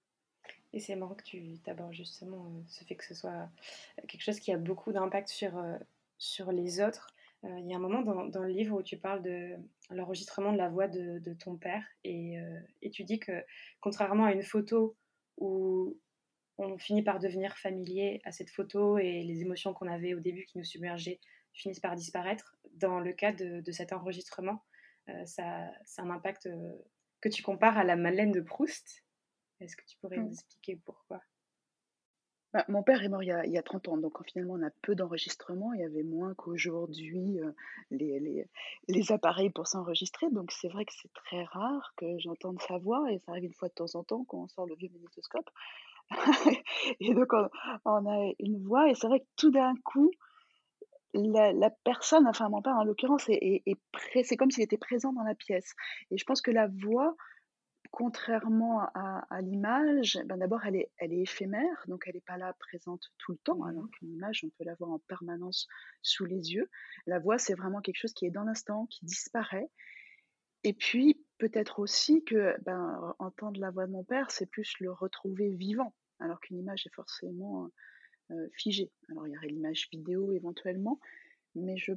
Et 0.71 0.79
c'est 0.79 0.95
marrant 0.95 1.13
que 1.13 1.23
tu 1.23 1.59
abordes 1.67 1.93
justement 1.93 2.51
ce 2.67 2.83
fait 2.83 2.95
que 2.95 3.05
ce 3.05 3.13
soit 3.13 3.49
quelque 4.07 4.23
chose 4.23 4.39
qui 4.39 4.51
a 4.51 4.57
beaucoup 4.57 4.91
d'impact 4.91 5.27
sur, 5.27 5.63
sur 6.17 6.51
les 6.51 6.81
autres. 6.81 7.07
Euh, 7.43 7.59
il 7.59 7.69
y 7.69 7.73
a 7.73 7.77
un 7.77 7.79
moment 7.79 8.01
dans, 8.01 8.25
dans, 8.27 8.43
le 8.43 8.49
livre 8.49 8.77
où 8.77 8.83
tu 8.83 8.97
parles 8.97 9.21
de 9.21 9.55
l'enregistrement 9.89 10.53
de 10.53 10.57
la 10.57 10.69
voix 10.69 10.87
de, 10.87 11.19
de 11.19 11.33
ton 11.33 11.57
père 11.57 11.83
et, 12.03 12.35
et, 12.81 12.89
tu 12.89 13.03
dis 13.03 13.19
que 13.19 13.43
contrairement 13.81 14.25
à 14.25 14.31
une 14.31 14.43
photo 14.43 14.95
où 15.37 15.97
on 16.57 16.77
finit 16.77 17.03
par 17.03 17.19
devenir 17.19 17.57
familier 17.57 18.21
à 18.23 18.31
cette 18.31 18.49
photo 18.49 18.97
et 18.97 19.23
les 19.23 19.41
émotions 19.41 19.73
qu'on 19.73 19.87
avait 19.87 20.13
au 20.13 20.19
début 20.19 20.45
qui 20.45 20.57
nous 20.57 20.63
submergeaient 20.63 21.19
finissent 21.53 21.79
par 21.79 21.95
disparaître. 21.95 22.55
Dans 22.73 22.99
le 22.99 23.13
cas 23.13 23.31
de, 23.31 23.71
cet 23.71 23.93
enregistrement, 23.93 24.63
euh, 25.09 25.25
ça, 25.25 25.71
c'est 25.85 26.01
un 26.01 26.09
impact 26.09 26.47
euh, 26.47 26.73
que 27.21 27.29
tu 27.29 27.43
compares 27.43 27.77
à 27.77 27.83
la 27.83 27.95
Madeleine 27.95 28.31
de 28.31 28.41
Proust. 28.41 29.03
Est-ce 29.59 29.75
que 29.75 29.85
tu 29.85 29.97
pourrais 29.97 30.17
nous 30.17 30.31
expliquer 30.31 30.75
pourquoi? 30.77 31.21
Bah, 32.53 32.63
mon 32.67 32.83
père 32.83 33.03
est 33.03 33.09
mort 33.09 33.23
il 33.23 33.27
y, 33.27 33.57
a, 33.57 33.63
30 33.63 33.87
ans, 33.87 33.97
donc 33.97 34.23
finalement 34.27 34.53
on 34.53 34.61
a 34.61 34.69
peu 34.83 34.93
d'enregistrements. 34.93 35.73
Il 35.73 35.81
y 35.81 35.83
avait 35.83 36.03
moins 36.03 36.35
qu'aujourd'hui 36.35 37.39
euh, 37.39 37.51
les, 37.89 38.47
les, 38.87 39.11
appareils 39.11 39.49
pour 39.49 39.67
s'enregistrer. 39.67 40.29
Donc 40.29 40.51
c'est 40.51 40.67
vrai 40.67 40.85
que 40.85 40.93
c'est 40.93 41.11
très 41.13 41.43
rare 41.45 41.93
que 41.97 42.05
j'entende 42.19 42.61
sa 42.61 42.77
voix 42.77 43.11
et 43.11 43.17
ça 43.19 43.31
arrive 43.31 43.45
une 43.45 43.53
fois 43.53 43.69
de 43.69 43.73
temps 43.73 43.95
en 43.95 44.03
temps 44.03 44.23
quand 44.25 44.43
on 44.43 44.47
sort 44.47 44.67
le 44.67 44.75
vieux 44.75 44.89
magnétoscope. 44.93 45.49
et 46.99 47.13
donc 47.15 47.33
on, 47.85 48.05
a 48.05 48.31
une 48.39 48.63
voix 48.63 48.87
et 48.87 48.93
c'est 48.93 49.07
vrai 49.07 49.21
que 49.21 49.27
tout 49.35 49.49
d'un 49.49 49.73
coup, 49.83 50.11
la, 51.15 51.71
personne, 51.83 52.27
enfin 52.27 52.49
mon 52.49 52.61
père 52.61 52.75
en 52.75 52.83
l'occurrence, 52.83 53.29
est, 53.29 53.63
est, 53.65 54.23
c'est 54.23 54.37
comme 54.37 54.51
s'il 54.51 54.63
était 54.63 54.77
présent 54.77 55.11
dans 55.11 55.23
la 55.23 55.33
pièce. 55.33 55.73
Et 56.11 56.19
je 56.19 56.23
pense 56.25 56.41
que 56.41 56.51
la 56.51 56.67
voix 56.67 57.15
contrairement 57.93 58.79
à, 58.95 59.41
l'image, 59.41 60.19
ben 60.25 60.37
d'abord, 60.37 60.65
elle 60.65 60.77
est, 60.77 60.91
elle 60.97 61.13
est 61.13 61.21
éphémère, 61.21 61.85
donc 61.87 62.05
elle 62.07 62.15
n'est 62.15 62.21
pas 62.21 62.37
là 62.37 62.51
présente 62.53 63.03
tout 63.19 63.33
le 63.33 63.37
temps, 63.37 63.57
mmh 63.57 63.69
alors 63.69 63.89
qu'une 63.91 64.11
image, 64.13 64.43
on 64.43 64.49
peut 64.49 64.63
l'avoir 64.63 64.89
en 64.89 64.97
permanence 64.97 65.67
sous 66.01 66.25
les 66.25 66.53
yeux. 66.53 66.71
La 67.05 67.19
voix, 67.19 67.37
c'est 67.37 67.53
vraiment 67.53 67.81
quelque 67.81 67.99
chose 67.99 68.13
qui 68.13 68.25
est 68.25 68.31
dans 68.31 68.45
l'instant, 68.45 68.87
qui 68.87 69.05
disparaît. 69.05 69.69
Et 70.63 70.73
puis, 70.73 71.23
peut-être 71.37 71.77
aussi 71.77 72.23
que 72.23 72.55
ben, 72.63 73.13
entendre 73.19 73.59
la 73.59 73.69
voix 73.69 73.85
de 73.85 73.91
mon 73.91 74.03
père, 74.03 74.31
c'est 74.31 74.47
plus 74.47 74.73
le 74.79 74.91
retrouver 74.91 75.51
vivant, 75.51 75.93
alors 76.19 76.39
qu'une 76.39 76.57
image 76.57 76.87
est 76.87 76.95
forcément 76.95 77.69
euh, 78.31 78.47
figée. 78.53 78.91
Alors, 79.11 79.27
il 79.27 79.33
y 79.33 79.37
aurait 79.37 79.49
l'image 79.49 79.87
vidéo 79.91 80.31
éventuellement, 80.31 80.99
mais 81.53 81.77
je 81.77 81.93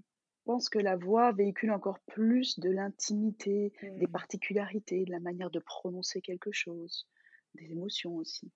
pense 0.47 0.71
que 0.71 0.79
la 0.79 0.97
voix 0.97 1.33
véhicule 1.33 1.73
encore 1.73 1.99
plus 2.01 2.59
de 2.59 2.71
l'intimité, 2.71 3.73
des 3.83 4.07
mmh. 4.07 4.13
particularités, 4.13 5.05
de 5.05 5.11
la 5.11 5.21
manière 5.21 5.51
de 5.51 5.59
prononcer 5.59 6.23
quelque 6.23 6.53
chose, 6.53 7.07
des 7.55 7.73
émotions 7.73 8.17
aussi. 8.17 8.51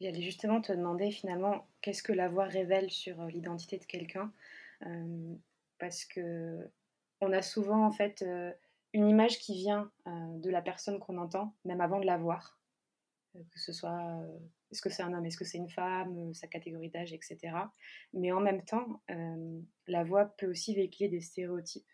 J'allais 0.00 0.22
justement 0.22 0.60
te 0.60 0.72
demander 0.72 1.10
finalement 1.10 1.68
qu'est-ce 1.82 2.02
que 2.02 2.12
la 2.12 2.28
voix 2.28 2.46
révèle 2.46 2.90
sur 2.90 3.22
l'identité 3.26 3.78
de 3.78 3.84
quelqu'un, 3.84 4.32
parce 5.78 6.04
que 6.04 6.70
on 7.20 7.32
a 7.32 7.42
souvent 7.42 7.84
en 7.84 7.90
fait 7.90 8.24
une 8.94 9.08
image 9.08 9.38
qui 9.38 9.54
vient 9.54 9.90
de 10.06 10.50
la 10.50 10.62
personne 10.62 10.98
qu'on 11.00 11.18
entend, 11.18 11.54
même 11.66 11.82
avant 11.82 12.00
de 12.00 12.06
la 12.06 12.16
voir, 12.16 12.58
que 13.34 13.60
ce 13.60 13.72
soit 13.72 14.26
est-ce 14.70 14.82
que 14.82 14.90
c'est 14.90 15.02
un 15.02 15.12
homme, 15.12 15.24
est-ce 15.26 15.36
que 15.36 15.44
c'est 15.44 15.58
une 15.58 15.70
femme, 15.70 16.16
euh, 16.18 16.32
sa 16.32 16.46
catégorie 16.46 16.90
d'âge, 16.90 17.12
etc. 17.12 17.38
Mais 18.12 18.32
en 18.32 18.40
même 18.40 18.64
temps, 18.64 19.02
euh, 19.10 19.60
la 19.86 20.04
voix 20.04 20.26
peut 20.26 20.46
aussi 20.46 20.74
véhiculer 20.74 21.08
des 21.08 21.20
stéréotypes 21.20 21.86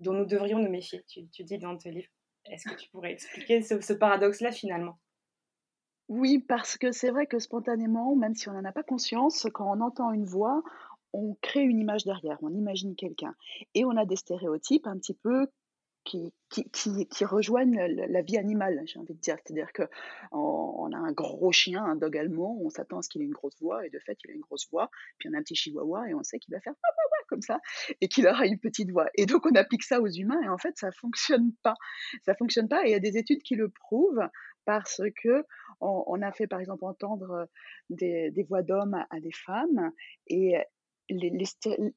dont 0.00 0.12
nous 0.12 0.26
devrions 0.26 0.58
nous 0.58 0.70
méfier. 0.70 1.04
Tu, 1.08 1.44
dis 1.44 1.58
dans 1.58 1.76
tes 1.76 1.90
livres. 1.90 2.10
Est-ce 2.44 2.68
que 2.68 2.76
tu 2.76 2.88
pourrais 2.90 3.12
expliquer 3.12 3.62
ce, 3.62 3.92
paradoxe-là 3.92 4.52
finalement? 4.52 4.98
Oui, 6.08 6.38
parce 6.38 6.78
que 6.78 6.92
c'est 6.92 7.10
vrai 7.10 7.26
que 7.26 7.38
spontanément, 7.38 8.16
même 8.16 8.34
si 8.34 8.48
on 8.48 8.52
n'en 8.52 8.64
a 8.64 8.72
pas 8.72 8.82
conscience, 8.82 9.46
quand 9.52 9.70
on 9.70 9.82
entend 9.82 10.12
une 10.12 10.24
voix, 10.24 10.62
on 11.12 11.36
crée 11.42 11.62
une 11.62 11.78
image 11.78 12.04
derrière, 12.04 12.38
on 12.42 12.54
imagine 12.54 12.96
quelqu'un. 12.96 13.34
Et 13.74 13.84
on 13.84 13.96
a 13.96 14.06
des 14.06 14.16
stéréotypes 14.16 14.86
un 14.86 14.96
petit 14.96 15.14
peu 15.14 15.48
qui, 16.08 16.32
qui, 16.72 17.06
qui, 17.06 17.24
rejoignent 17.24 17.78
la, 18.08 18.22
vie 18.22 18.38
animale, 18.38 18.82
j'ai 18.86 18.98
envie 18.98 19.14
de 19.14 19.20
dire. 19.20 19.36
C'est-à-dire 19.44 19.72
qu'on 19.72 19.88
on 20.32 20.92
a 20.92 20.96
un 20.96 21.12
gros 21.12 21.52
chien, 21.52 21.84
un 21.84 21.96
dog 21.96 22.16
allemand, 22.16 22.58
on 22.62 22.70
s'attend 22.70 22.98
à 22.98 23.02
ce 23.02 23.10
qu'il 23.10 23.20
ait 23.20 23.26
une 23.26 23.32
grosse 23.32 23.60
voix, 23.60 23.84
et 23.86 23.90
de 23.90 23.98
fait, 23.98 24.16
il 24.24 24.30
a 24.30 24.34
une 24.34 24.40
grosse 24.40 24.68
voix. 24.70 24.90
Puis 25.18 25.28
on 25.28 25.34
a 25.34 25.38
un 25.38 25.42
petit 25.42 25.54
chihuahua, 25.54 26.08
et 26.08 26.14
on 26.14 26.22
sait 26.22 26.38
qu'il 26.38 26.54
va 26.54 26.60
faire 26.60 26.74
comme 27.28 27.42
ça, 27.42 27.60
et 28.00 28.08
qu'il 28.08 28.26
aura 28.26 28.46
une 28.46 28.58
petite 28.58 28.90
voix. 28.90 29.08
Et 29.14 29.26
donc 29.26 29.44
on 29.44 29.54
applique 29.54 29.82
ça 29.82 30.00
aux 30.00 30.08
humains, 30.08 30.40
et 30.42 30.48
en 30.48 30.56
fait, 30.56 30.76
ça 30.78 30.90
fonctionne 30.92 31.52
pas. 31.62 31.74
Ça 32.24 32.34
fonctionne 32.34 32.68
pas, 32.68 32.84
et 32.84 32.88
il 32.88 32.92
y 32.92 32.96
a 32.96 33.00
des 33.00 33.18
études 33.18 33.42
qui 33.42 33.54
le 33.54 33.68
prouvent, 33.68 34.26
parce 34.64 35.02
que 35.22 35.44
on, 35.80 36.20
a 36.22 36.32
fait 36.32 36.46
par 36.46 36.60
exemple 36.60 36.84
entendre 36.84 37.48
des, 37.90 38.30
des 38.30 38.42
voix 38.44 38.62
d'hommes 38.62 39.04
à, 39.10 39.20
des 39.20 39.32
femmes, 39.32 39.92
et 40.26 40.56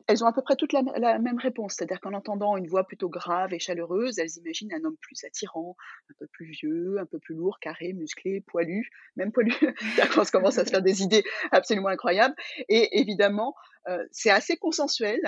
elles 0.07 0.23
ont 0.23 0.27
à 0.27 0.33
peu 0.33 0.41
près 0.41 0.55
toutes 0.55 0.73
la, 0.73 1.19
même 1.19 1.37
réponse, 1.37 1.75
c'est-à-dire 1.75 1.99
qu'en 1.99 2.13
entendant 2.13 2.57
une 2.57 2.67
voix 2.67 2.85
plutôt 2.85 3.09
grave 3.09 3.53
et 3.53 3.59
chaleureuse, 3.59 4.19
elles 4.19 4.37
imaginent 4.37 4.73
un 4.73 4.83
homme 4.85 4.97
plus 5.01 5.23
attirant, 5.23 5.75
un 6.09 6.13
peu 6.17 6.27
plus 6.27 6.51
vieux, 6.51 6.97
un 6.99 7.05
peu 7.05 7.19
plus 7.19 7.35
lourd, 7.35 7.59
carré, 7.59 7.93
musclé, 7.93 8.41
poilu, 8.41 8.89
même 9.15 9.31
poilu. 9.31 9.51
on 10.17 10.23
commence 10.31 10.57
à 10.57 10.65
se 10.65 10.69
faire 10.69 10.81
des 10.81 11.03
idées 11.03 11.23
absolument 11.51 11.89
incroyables. 11.89 12.35
Et 12.69 12.99
évidemment, 12.99 13.55
euh, 13.87 14.05
c'est 14.11 14.29
assez 14.29 14.57
consensuel, 14.57 15.19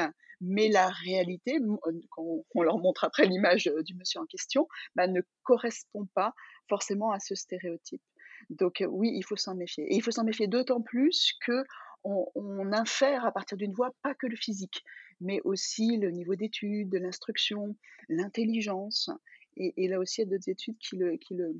mais 0.42 0.70
la 0.70 0.90
réalité, 0.90 1.60
euh, 1.60 1.92
quand 2.10 2.44
on 2.56 2.62
leur 2.62 2.78
montre 2.78 3.04
après 3.04 3.26
l'image 3.26 3.68
euh, 3.68 3.84
du 3.84 3.96
monsieur 3.96 4.20
en 4.20 4.26
question, 4.26 4.68
bah, 4.96 5.08
ne 5.08 5.22
correspond 5.44 6.08
pas 6.14 6.34
forcément 6.70 7.12
à 7.12 7.20
ce 7.20 7.36
stéréotype. 7.36 8.02
Donc 8.50 8.84
oui, 8.88 9.12
il 9.14 9.24
faut 9.24 9.36
s'en 9.36 9.56
méfier. 9.56 9.86
Et 9.86 9.96
il 9.96 10.02
faut 10.02 10.12
s'en 10.12 10.24
méfier 10.24 10.48
d'autant 10.48 10.82
plus 10.82 11.34
que 11.46 11.64
on, 12.04 12.72
infère 12.74 13.26
à 13.26 13.32
partir 13.32 13.58
d'une 13.58 13.74
voix 13.74 13.92
pas 14.02 14.16
que 14.16 14.28
le 14.28 14.36
physique, 14.36 14.84
mais 15.22 15.42
aussi 15.44 15.98
le 15.98 16.10
niveau 16.12 16.36
d'études, 16.36 16.90
de 16.90 16.98
l'instruction, 16.98 17.76
l'intelligence. 18.10 19.10
Et, 19.56 19.88
là 19.88 20.00
aussi, 20.00 20.22
il 20.22 20.26
y 20.26 20.28
a 20.28 20.32
d'autres 20.32 20.50
études 20.50 20.78
qui 20.80 20.98
le, 20.98 21.18
qui 21.18 21.36
le, 21.36 21.56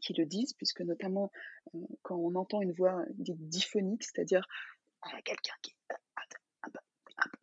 qui 0.00 0.14
le 0.14 0.24
disent, 0.24 0.54
puisque 0.54 0.80
notamment 0.80 1.30
euh, 1.74 1.78
quand 2.02 2.16
on 2.16 2.34
entend 2.34 2.62
une 2.62 2.72
voix 2.72 3.04
dite 3.10 3.48
diphonique, 3.48 4.04
c'est-à-dire 4.04 4.46
euh, 5.06 5.18
quelqu'un 5.24 5.54
qui, 5.62 5.74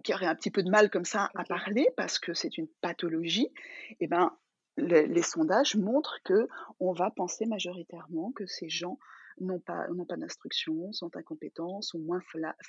qui, 0.03 0.13
aurait 0.13 0.25
un 0.25 0.35
petit 0.35 0.51
peu 0.51 0.63
de 0.63 0.69
mal 0.69 0.89
comme 0.89 1.05
ça 1.05 1.29
à 1.35 1.43
parler 1.43 1.87
parce 1.95 2.17
que 2.17 2.33
c'est 2.33 2.57
une 2.57 2.67
pathologie, 2.81 3.51
et 3.91 3.97
eh 4.01 4.07
ben, 4.07 4.35
les 4.77 5.23
sondages 5.23 5.75
montrent 5.75 6.19
que 6.23 6.47
on 6.79 6.93
va 6.93 7.11
penser 7.11 7.45
majoritairement 7.45 8.31
que 8.31 8.45
ces 8.45 8.69
gens 8.69 8.99
n'ont 9.39 9.59
pas, 9.59 9.87
n'ont 9.89 10.05
pas 10.05 10.17
d'instruction, 10.17 10.91
sont 10.93 11.15
incompétents, 11.15 11.81
sont 11.81 11.99
moins 11.99 12.21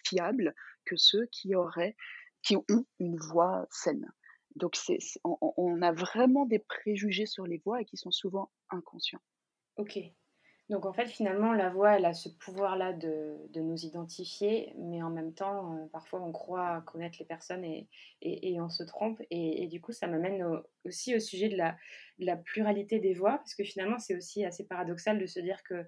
fiables 0.07 0.55
que 0.85 0.97
ceux 0.97 1.27
qui 1.27 1.55
auraient, 1.55 1.97
qui 2.43 2.57
ont 2.57 2.65
une 2.99 3.17
voix 3.17 3.67
saine. 3.71 4.07
Donc 4.57 4.77
c'est, 4.77 4.99
on, 5.25 5.83
a 5.83 5.93
vraiment 5.93 6.45
des 6.45 6.59
préjugés 6.59 7.27
sur 7.27 7.47
les 7.47 7.59
voix 7.59 7.81
et 7.81 7.85
qui 7.85 7.97
sont 7.97 8.11
souvent 8.11 8.51
inconscients. 8.71 9.21
Ok. 9.77 9.99
Donc 10.69 10.85
en 10.85 10.93
fait, 10.93 11.07
finalement, 11.07 11.53
la 11.53 11.71
voix, 11.71 11.97
elle 11.97 12.05
a 12.05 12.13
ce 12.13 12.29
pouvoir-là 12.29 12.93
de, 12.93 13.37
de 13.51 13.61
nous 13.61 13.87
identifier, 13.87 14.75
mais 14.77 15.03
en 15.03 15.09
même 15.09 15.33
temps, 15.33 15.75
euh, 15.75 15.87
parfois, 15.93 16.21
on 16.21 16.31
croit 16.31 16.83
connaître 16.83 17.17
les 17.19 17.25
personnes 17.25 17.65
et, 17.65 17.89
et, 18.21 18.61
on 18.61 18.69
se 18.69 18.83
trompe. 18.83 19.23
Et, 19.31 19.67
du 19.69 19.81
coup, 19.81 19.93
ça 19.93 20.09
m'amène 20.09 20.45
aussi 20.85 21.17
au 21.17 21.21
sujet 21.21 21.49
de 21.49 21.57
la, 21.57 21.75
de 22.19 22.27
la 22.27 22.37
pluralité 22.37 22.99
des 22.99 23.15
voix, 23.15 23.39
parce 23.39 23.55
que 23.55 23.65
finalement, 23.65 23.99
c'est 23.99 24.15
aussi 24.15 24.45
assez 24.45 24.67
paradoxal 24.67 25.19
de 25.19 25.27
se 25.27 25.41
dire 25.41 25.63
que 25.63 25.87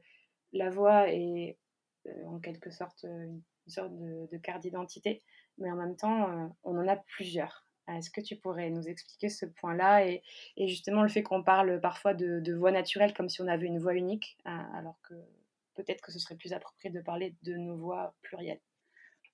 la 0.53 0.71
voix 0.71 1.09
est 1.09 1.59
euh, 2.07 2.27
en 2.27 2.39
quelque 2.39 2.71
sorte 2.71 3.05
euh, 3.05 3.27
une 3.27 3.43
sorte 3.73 3.93
de, 3.93 4.37
carte 4.39 4.63
d'identité, 4.63 5.23
mais 5.59 5.71
en 5.71 5.77
même 5.77 5.97
temps, 5.97 6.31
euh, 6.31 6.47
on 6.65 6.79
en 6.79 6.89
a 6.89 6.97
plusieurs. 6.97 7.67
Est-ce 7.89 8.11
que 8.11 8.21
tu 8.21 8.37
pourrais 8.37 8.71
nous 8.71 8.87
expliquer 8.89 9.29
ce 9.29 9.47
point-là 9.47 10.07
et, 10.07 10.23
justement 10.57 11.03
le 11.03 11.09
fait 11.09 11.25
qu'on 11.25 11.43
parle 11.43 11.81
parfois 11.81 12.15
de, 12.15 12.55
voix 12.55 12.71
naturelle 12.71 13.13
comme 13.15 13.29
si 13.29 13.43
on 13.43 13.49
avait 13.49 13.67
une 13.67 13.81
voix 13.81 13.95
unique, 13.95 14.39
alors 14.45 14.97
que 15.03 15.15
peut-être 15.75 16.01
que 16.01 16.13
ce 16.13 16.21
serait 16.21 16.37
plus 16.37 16.53
approprié 16.53 16.91
de 16.91 17.01
parler 17.01 17.35
de 17.43 17.57
nos 17.57 17.77
voix 17.77 18.15
plurielles? 18.23 18.61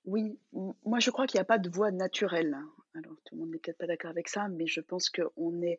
Oui, 0.06 0.38
moi 0.86 1.00
je 1.00 1.10
crois 1.10 1.26
qu'il 1.26 1.36
n'y 1.36 1.42
a 1.42 1.46
pas 1.46 1.58
de 1.58 1.68
voix 1.68 1.90
naturelle. 1.90 2.56
Alors 2.94 3.16
tout 3.26 3.34
le 3.34 3.40
monde 3.42 3.50
n'est 3.50 3.58
peut-être 3.58 3.76
pas 3.76 3.86
d'accord 3.86 4.10
avec 4.10 4.28
ça, 4.28 4.48
mais 4.48 4.66
je 4.66 4.80
pense 4.80 5.10
qu'on 5.10 5.60
est, 5.60 5.78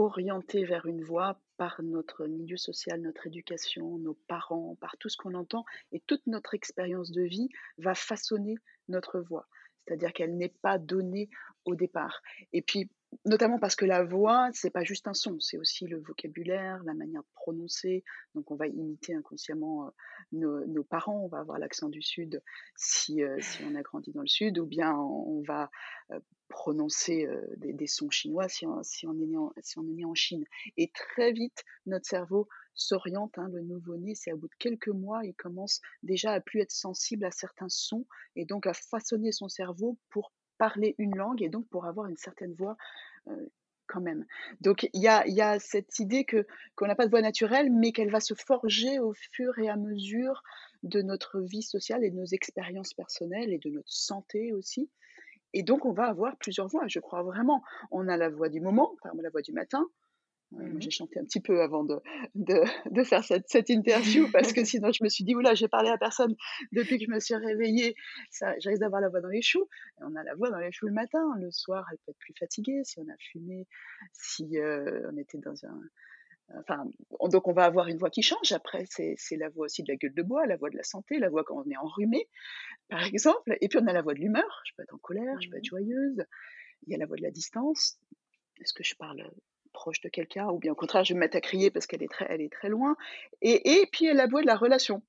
orienté 0.00 0.64
vers 0.64 0.86
une 0.86 1.02
voie 1.02 1.40
par 1.56 1.82
notre 1.82 2.26
milieu 2.26 2.56
social, 2.56 3.00
notre 3.00 3.26
éducation, 3.26 3.98
nos 3.98 4.14
parents, 4.28 4.76
par 4.80 4.96
tout 4.96 5.08
ce 5.08 5.16
qu'on 5.16 5.34
entend, 5.34 5.64
et 5.92 6.00
toute 6.00 6.26
notre 6.26 6.54
expérience 6.54 7.10
de 7.10 7.22
vie 7.22 7.48
va 7.78 7.94
façonner 7.94 8.56
notre 8.88 9.20
voix. 9.20 9.46
C'est-à-dire 9.86 10.12
qu'elle 10.12 10.36
n'est 10.36 10.54
pas 10.62 10.78
donnée 10.78 11.28
au 11.64 11.74
départ. 11.74 12.22
Et 12.52 12.62
puis, 12.62 12.90
notamment 13.26 13.58
parce 13.58 13.76
que 13.76 13.84
la 13.84 14.02
voix, 14.02 14.48
c'est 14.52 14.70
pas 14.70 14.84
juste 14.84 15.06
un 15.06 15.14
son, 15.14 15.38
c'est 15.40 15.58
aussi 15.58 15.86
le 15.86 15.98
vocabulaire, 15.98 16.82
la 16.84 16.94
manière 16.94 17.22
de 17.22 17.28
prononcer. 17.34 18.02
Donc, 18.34 18.50
on 18.50 18.56
va 18.56 18.68
imiter 18.68 19.14
inconsciemment 19.14 19.92
euh, 20.32 20.64
nos, 20.66 20.84
parents, 20.84 21.24
on 21.24 21.28
va 21.28 21.40
avoir 21.40 21.58
l'accent 21.58 21.88
du 21.88 22.02
Sud 22.02 22.36
euh, 22.36 22.40
si 22.76 23.22
on 23.66 23.74
a 23.74 23.82
grandi 23.82 24.12
dans 24.12 24.22
le 24.22 24.28
Sud, 24.28 24.58
ou 24.58 24.66
bien 24.66 24.94
on 24.94 25.42
va 25.46 25.70
prononcer 26.50 27.26
des, 27.56 27.72
des, 27.72 27.86
sons 27.86 28.10
chinois 28.10 28.48
si 28.48 28.66
on, 28.66 28.82
si, 28.82 29.06
on 29.06 29.14
est 29.14 29.26
né 29.26 29.38
en, 29.38 29.52
si 29.62 29.78
on 29.78 29.82
est 29.84 29.94
né 29.94 30.04
en 30.04 30.14
Chine. 30.14 30.44
Et 30.76 30.90
très 30.92 31.32
vite, 31.32 31.64
notre 31.86 32.06
cerveau 32.06 32.48
s'oriente, 32.74 33.38
hein, 33.38 33.48
le 33.52 33.62
nouveau-né, 33.62 34.14
c'est 34.14 34.30
à 34.30 34.36
bout 34.36 34.48
de 34.48 34.54
quelques 34.58 34.88
mois, 34.88 35.24
il 35.24 35.34
commence 35.34 35.80
déjà 36.02 36.32
à 36.32 36.40
plus 36.40 36.60
être 36.60 36.72
sensible 36.72 37.24
à 37.24 37.30
certains 37.30 37.68
sons 37.68 38.06
et 38.36 38.44
donc 38.44 38.66
à 38.66 38.74
façonner 38.74 39.32
son 39.32 39.48
cerveau 39.48 39.98
pour 40.10 40.32
parler 40.58 40.94
une 40.98 41.16
langue 41.16 41.42
et 41.42 41.48
donc 41.48 41.66
pour 41.68 41.86
avoir 41.86 42.06
une 42.06 42.18
certaine 42.18 42.52
voix 42.54 42.76
quand 43.90 44.00
même. 44.00 44.24
Donc 44.60 44.88
il 44.92 45.02
y 45.02 45.08
a, 45.08 45.26
y 45.26 45.40
a, 45.40 45.58
cette 45.58 45.98
idée 45.98 46.24
que 46.24 46.46
qu'on 46.76 46.86
n'a 46.86 46.94
pas 46.94 47.06
de 47.06 47.10
voix 47.10 47.20
naturelle, 47.20 47.70
mais 47.70 47.92
qu'elle 47.92 48.10
va 48.10 48.20
se 48.20 48.34
forger 48.34 48.98
au 48.98 49.12
fur 49.12 49.58
et 49.58 49.68
à 49.68 49.76
mesure 49.76 50.42
de 50.82 51.02
notre 51.02 51.40
vie 51.40 51.62
sociale 51.62 52.04
et 52.04 52.10
de 52.10 52.16
nos 52.16 52.26
expériences 52.26 52.94
personnelles 52.94 53.52
et 53.52 53.58
de 53.58 53.70
notre 53.70 53.92
santé 53.92 54.52
aussi. 54.52 54.88
Et 55.52 55.62
donc 55.62 55.84
on 55.84 55.92
va 55.92 56.04
avoir 56.06 56.36
plusieurs 56.38 56.68
voix, 56.68 56.84
je 56.86 57.00
crois 57.00 57.22
vraiment. 57.22 57.62
On 57.90 58.08
a 58.08 58.16
la 58.16 58.28
voix 58.28 58.48
du 58.48 58.60
moment, 58.60 58.94
par 59.02 59.12
exemple 59.12 59.24
la 59.24 59.30
voix 59.30 59.42
du 59.42 59.52
matin, 59.52 59.86
Mmh 60.52 60.80
j'ai 60.80 60.90
chanté 60.90 61.20
un 61.20 61.24
petit 61.24 61.40
peu 61.40 61.60
avant 61.62 61.84
de, 61.84 62.00
de, 62.34 62.62
de 62.90 63.04
faire 63.04 63.22
cette, 63.22 63.48
cette, 63.48 63.70
interview 63.70 64.26
parce 64.32 64.52
que 64.52 64.64
sinon 64.64 64.90
je 64.90 65.04
me 65.04 65.08
suis 65.08 65.22
dit, 65.22 65.34
oula, 65.34 65.54
j'ai 65.54 65.68
parlé 65.68 65.90
à 65.90 65.98
personne. 65.98 66.34
Depuis 66.72 66.98
que 66.98 67.04
je 67.04 67.10
me 67.10 67.20
suis 67.20 67.36
réveillée, 67.36 67.94
ça, 68.30 68.58
je 68.58 68.68
risque 68.68 68.80
d'avoir 68.80 69.00
la 69.00 69.08
voix 69.08 69.20
dans 69.20 69.28
les 69.28 69.42
choux. 69.42 69.68
Et 70.00 70.02
on 70.02 70.16
a 70.16 70.24
la 70.24 70.34
voix 70.34 70.50
dans 70.50 70.58
les 70.58 70.72
choux 70.72 70.86
le 70.86 70.92
matin, 70.92 71.22
le 71.38 71.50
soir 71.50 71.86
elle 71.92 71.98
peut 71.98 72.10
être 72.10 72.18
plus 72.18 72.34
fatiguée. 72.38 72.80
Si 72.82 72.98
on 72.98 73.08
a 73.08 73.16
fumé, 73.18 73.66
si 74.12 74.58
euh, 74.58 75.08
on 75.12 75.16
était 75.18 75.38
dans 75.38 75.64
un... 75.66 75.80
Enfin, 76.58 76.84
donc 77.28 77.46
on 77.46 77.52
va 77.52 77.64
avoir 77.64 77.88
une 77.88 77.96
voix 77.96 78.10
qui 78.10 78.22
change. 78.22 78.52
Après, 78.52 78.84
c'est 78.88 79.36
la 79.36 79.48
voix 79.48 79.66
aussi 79.66 79.82
de 79.82 79.92
la 79.92 79.96
gueule 79.96 80.14
de 80.14 80.22
bois, 80.22 80.46
la 80.46 80.56
voix 80.56 80.70
de 80.70 80.76
la 80.76 80.82
santé, 80.82 81.18
la 81.18 81.28
voix 81.28 81.44
quand 81.44 81.62
on 81.64 81.70
est 81.70 81.76
enrhumé, 81.76 82.28
par 82.88 83.04
exemple. 83.04 83.56
Et 83.60 83.68
puis 83.68 83.78
on 83.80 83.86
a 83.86 83.92
la 83.92 84.02
voix 84.02 84.14
de 84.14 84.20
l'humeur. 84.20 84.62
Je 84.64 84.72
peux 84.76 84.82
être 84.82 84.94
en 84.94 84.98
colère, 84.98 85.40
je 85.40 85.48
peux 85.48 85.56
être 85.56 85.62
mmh 85.62 85.68
joyeuse. 85.68 86.24
Il 86.86 86.92
y 86.92 86.94
a 86.94 86.98
la 86.98 87.06
voix 87.06 87.16
de 87.16 87.22
la 87.22 87.30
distance. 87.30 87.98
Est-ce 88.60 88.72
que 88.72 88.82
je 88.82 88.94
parle 88.94 89.30
proche 89.72 90.00
de 90.00 90.08
quelqu'un, 90.08 90.48
ou 90.48 90.58
bien 90.58 90.72
au 90.72 90.74
contraire, 90.74 91.04
je 91.04 91.12
vais 91.12 91.16
me 91.16 91.20
mettre 91.20 91.36
à 91.36 91.40
crier 91.40 91.70
parce 91.70 91.86
qu'elle 91.86 92.02
est 92.02 92.10
très, 92.10 92.26
elle 92.28 92.40
est 92.40 92.52
très 92.52 92.68
loin. 92.68 92.96
Et, 93.40 93.80
et 93.80 93.86
puis 93.86 94.12
la 94.12 94.26
voix 94.26 94.42
de 94.42 94.46
la 94.46 94.56
relation. 94.56 95.02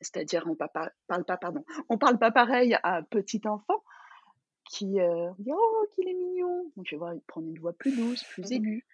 C'est-à-dire, 0.00 0.44
on 0.46 0.50
ne 0.50 0.54
parle 0.54 0.92
pas, 1.06 1.36
pardon, 1.36 1.64
on 1.88 1.98
parle 1.98 2.18
pas 2.18 2.30
pareil 2.30 2.74
à 2.82 2.96
un 2.96 3.02
petit 3.02 3.40
enfant 3.46 3.82
qui 4.68 5.00
euh, 5.00 5.30
dit 5.38 5.50
oh 5.52 5.86
qu'il 5.94 6.08
est 6.08 6.14
mignon. 6.14 6.70
Donc 6.76 6.86
je 6.86 6.96
vais 6.96 6.98
voir, 6.98 7.14
il 7.14 7.20
prend 7.22 7.40
une 7.40 7.58
voix 7.58 7.72
plus 7.72 7.96
douce, 7.96 8.24
plus 8.24 8.42
mmh 8.42 8.52
aiguë. 8.52 8.86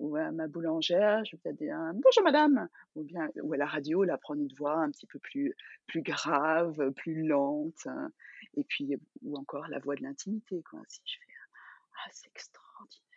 Ou 0.00 0.16
à 0.16 0.30
ma 0.32 0.48
boulangère, 0.48 1.24
je 1.24 1.36
vais 1.36 1.40
peut-être 1.42 1.58
dire 1.58 1.76
bonjour 1.94 2.24
madame. 2.24 2.68
Ou 2.96 3.04
bien 3.04 3.28
ou 3.42 3.52
à 3.52 3.56
la 3.56 3.66
radio, 3.66 4.02
là 4.02 4.18
prendre 4.18 4.40
une 4.40 4.52
voix 4.56 4.78
un 4.78 4.90
petit 4.90 5.06
peu 5.06 5.18
plus 5.18 5.54
plus 5.86 6.02
grave, 6.02 6.90
plus 6.92 7.26
lente. 7.26 7.86
Et 8.54 8.64
puis 8.64 8.96
ou 9.22 9.36
encore 9.36 9.68
la 9.68 9.78
voix 9.78 9.94
de 9.94 10.02
l'intimité 10.02 10.62
quoi. 10.68 10.80
Si 10.88 11.00
je 11.04 11.18
fais 11.18 11.32
ah 11.92 12.08
c'est 12.12 12.28
extraordinaire 12.28 13.10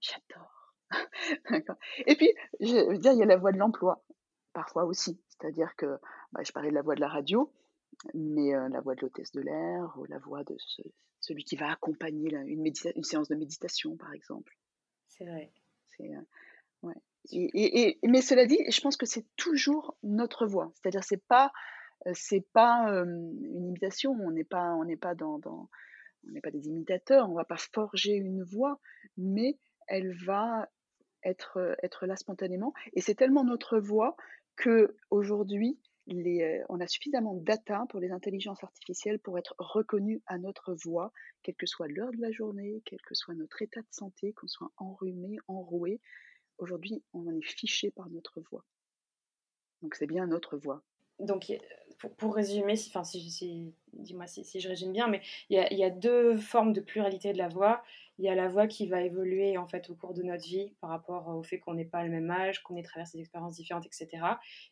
J'adore. 0.00 0.74
Et 2.06 2.16
puis, 2.16 2.32
je 2.60 2.88
veux 2.88 2.98
dire, 2.98 3.12
il 3.12 3.18
y 3.18 3.22
a 3.22 3.26
la 3.26 3.36
voix 3.36 3.52
de 3.52 3.58
l'emploi, 3.58 4.04
parfois 4.52 4.84
aussi. 4.84 5.20
C'est-à-dire 5.28 5.74
que 5.76 5.98
bah, 6.32 6.42
je 6.44 6.52
parlais 6.52 6.70
de 6.70 6.74
la 6.74 6.82
voix 6.82 6.94
de 6.94 7.00
la 7.00 7.08
radio, 7.08 7.52
mais 8.14 8.54
euh, 8.54 8.68
la 8.68 8.80
voix 8.80 8.94
de 8.94 9.02
l'hôtesse 9.02 9.32
de 9.32 9.40
l'air, 9.40 9.92
ou 9.98 10.04
la 10.06 10.18
voix 10.18 10.44
de 10.44 10.56
celui 11.20 11.44
qui 11.44 11.56
va 11.56 11.70
accompagner 11.70 12.32
une, 12.46 12.66
une, 12.66 13.04
séance 13.04 13.28
de 13.28 13.34
méditation, 13.34 13.96
par 13.96 14.12
exemple. 14.12 14.56
C'est 15.08 15.24
vrai. 15.24 15.52
C'est, 15.96 16.14
euh, 16.14 16.20
ouais. 16.82 16.94
et, 17.32 17.98
et, 18.02 18.08
mais 18.08 18.22
cela 18.22 18.46
dit, 18.46 18.58
je 18.68 18.80
pense 18.80 18.96
que 18.96 19.06
c'est 19.06 19.26
toujours 19.36 19.96
notre 20.02 20.46
voix. 20.46 20.72
C'est-à-dire, 20.74 21.04
c'est 21.04 21.22
pas, 21.26 21.50
euh, 22.06 22.12
c'est 22.14 22.46
pas 22.52 22.86
une 22.88 23.66
imitation. 23.66 24.12
On 24.12 24.30
n'est 24.30 24.44
pas, 24.44 24.74
on 24.74 24.84
n'est 24.84 24.96
pas 24.96 25.14
dans, 25.14 25.38
dans 25.38 25.68
on 26.26 26.32
n'est 26.32 26.40
pas 26.40 26.50
des 26.50 26.66
imitateurs, 26.66 27.26
on 27.26 27.32
ne 27.32 27.36
va 27.36 27.44
pas 27.44 27.56
forger 27.56 28.14
une 28.14 28.42
voix, 28.42 28.80
mais 29.16 29.56
elle 29.86 30.12
va 30.24 30.68
être, 31.22 31.76
être 31.82 32.06
là 32.06 32.16
spontanément. 32.16 32.74
Et 32.92 33.00
c'est 33.00 33.14
tellement 33.14 33.44
notre 33.44 33.78
voix 33.78 34.16
que 34.56 34.96
aujourd'hui, 35.10 35.78
les, 36.14 36.62
on 36.68 36.80
a 36.80 36.86
suffisamment 36.86 37.34
de 37.34 37.44
data 37.44 37.84
pour 37.88 38.00
les 38.00 38.10
intelligences 38.10 38.62
artificielles 38.64 39.18
pour 39.18 39.38
être 39.38 39.54
reconnues 39.58 40.22
à 40.26 40.38
notre 40.38 40.74
voix, 40.74 41.12
quelle 41.42 41.56
que 41.56 41.66
soit 41.66 41.88
l'heure 41.88 42.12
de 42.12 42.20
la 42.20 42.32
journée, 42.32 42.82
quel 42.84 43.00
que 43.02 43.14
soit 43.14 43.34
notre 43.34 43.60
état 43.62 43.80
de 43.80 43.86
santé, 43.90 44.32
qu'on 44.32 44.48
soit 44.48 44.70
enrhumé, 44.76 45.38
enroué. 45.48 46.00
Aujourd'hui, 46.58 47.02
on 47.12 47.30
est 47.30 47.44
fiché 47.44 47.90
par 47.90 48.08
notre 48.10 48.40
voix. 48.50 48.64
Donc 49.82 49.94
c'est 49.94 50.06
bien 50.06 50.26
notre 50.26 50.56
voix. 50.56 50.82
Donc 51.18 51.52
pour, 52.16 52.34
résumer, 52.34 52.76
si, 52.76 52.90
enfin, 52.90 53.04
si, 53.04 53.74
dis-moi 53.92 54.26
si, 54.26 54.60
je 54.60 54.68
résume 54.68 54.92
bien, 54.92 55.08
mais 55.08 55.20
il 55.50 55.58
y, 55.58 55.84
a, 55.84 55.90
deux 55.90 56.36
formes 56.36 56.72
de 56.72 56.80
pluralité 56.80 57.32
de 57.32 57.38
la 57.38 57.48
voix. 57.48 57.82
Il 58.18 58.24
y 58.24 58.28
a 58.28 58.34
la 58.34 58.48
voix 58.48 58.66
qui 58.66 58.88
va 58.88 59.02
évoluer 59.02 59.58
en 59.58 59.66
fait 59.68 59.90
au 59.90 59.94
cours 59.94 60.12
de 60.12 60.22
notre 60.22 60.42
vie 60.42 60.72
par 60.80 60.90
rapport 60.90 61.28
au 61.28 61.42
fait 61.44 61.60
qu'on 61.60 61.74
n'ait 61.74 61.84
pas 61.84 62.02
le 62.02 62.10
même 62.10 62.30
âge, 62.30 62.62
qu'on 62.64 62.76
ait 62.76 62.82
traversé 62.82 63.18
des 63.18 63.22
expériences 63.22 63.54
différentes, 63.54 63.86
etc. 63.86 64.24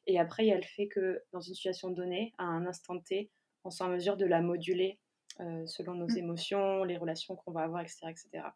Et 0.06 0.18
après, 0.18 0.44
il 0.44 0.48
y 0.48 0.52
a 0.52 0.56
le 0.56 0.62
fait 0.62 0.88
que 0.88 1.22
dans 1.32 1.40
une 1.40 1.54
situation 1.54 1.90
donnée, 1.90 2.32
à 2.38 2.44
un 2.44 2.66
instant 2.66 2.98
T, 2.98 3.30
on 3.64 3.70
soit 3.70 3.86
en 3.86 3.90
mesure 3.90 4.16
de 4.16 4.26
la 4.26 4.40
moduler 4.40 4.98
euh, 5.40 5.66
selon 5.66 5.94
nos 5.94 6.08
mmh. 6.08 6.18
émotions, 6.18 6.84
les 6.84 6.96
relations 6.96 7.36
qu'on 7.36 7.52
va 7.52 7.62
avoir, 7.62 7.82
etc., 7.82 8.06
etc. 8.08 8.48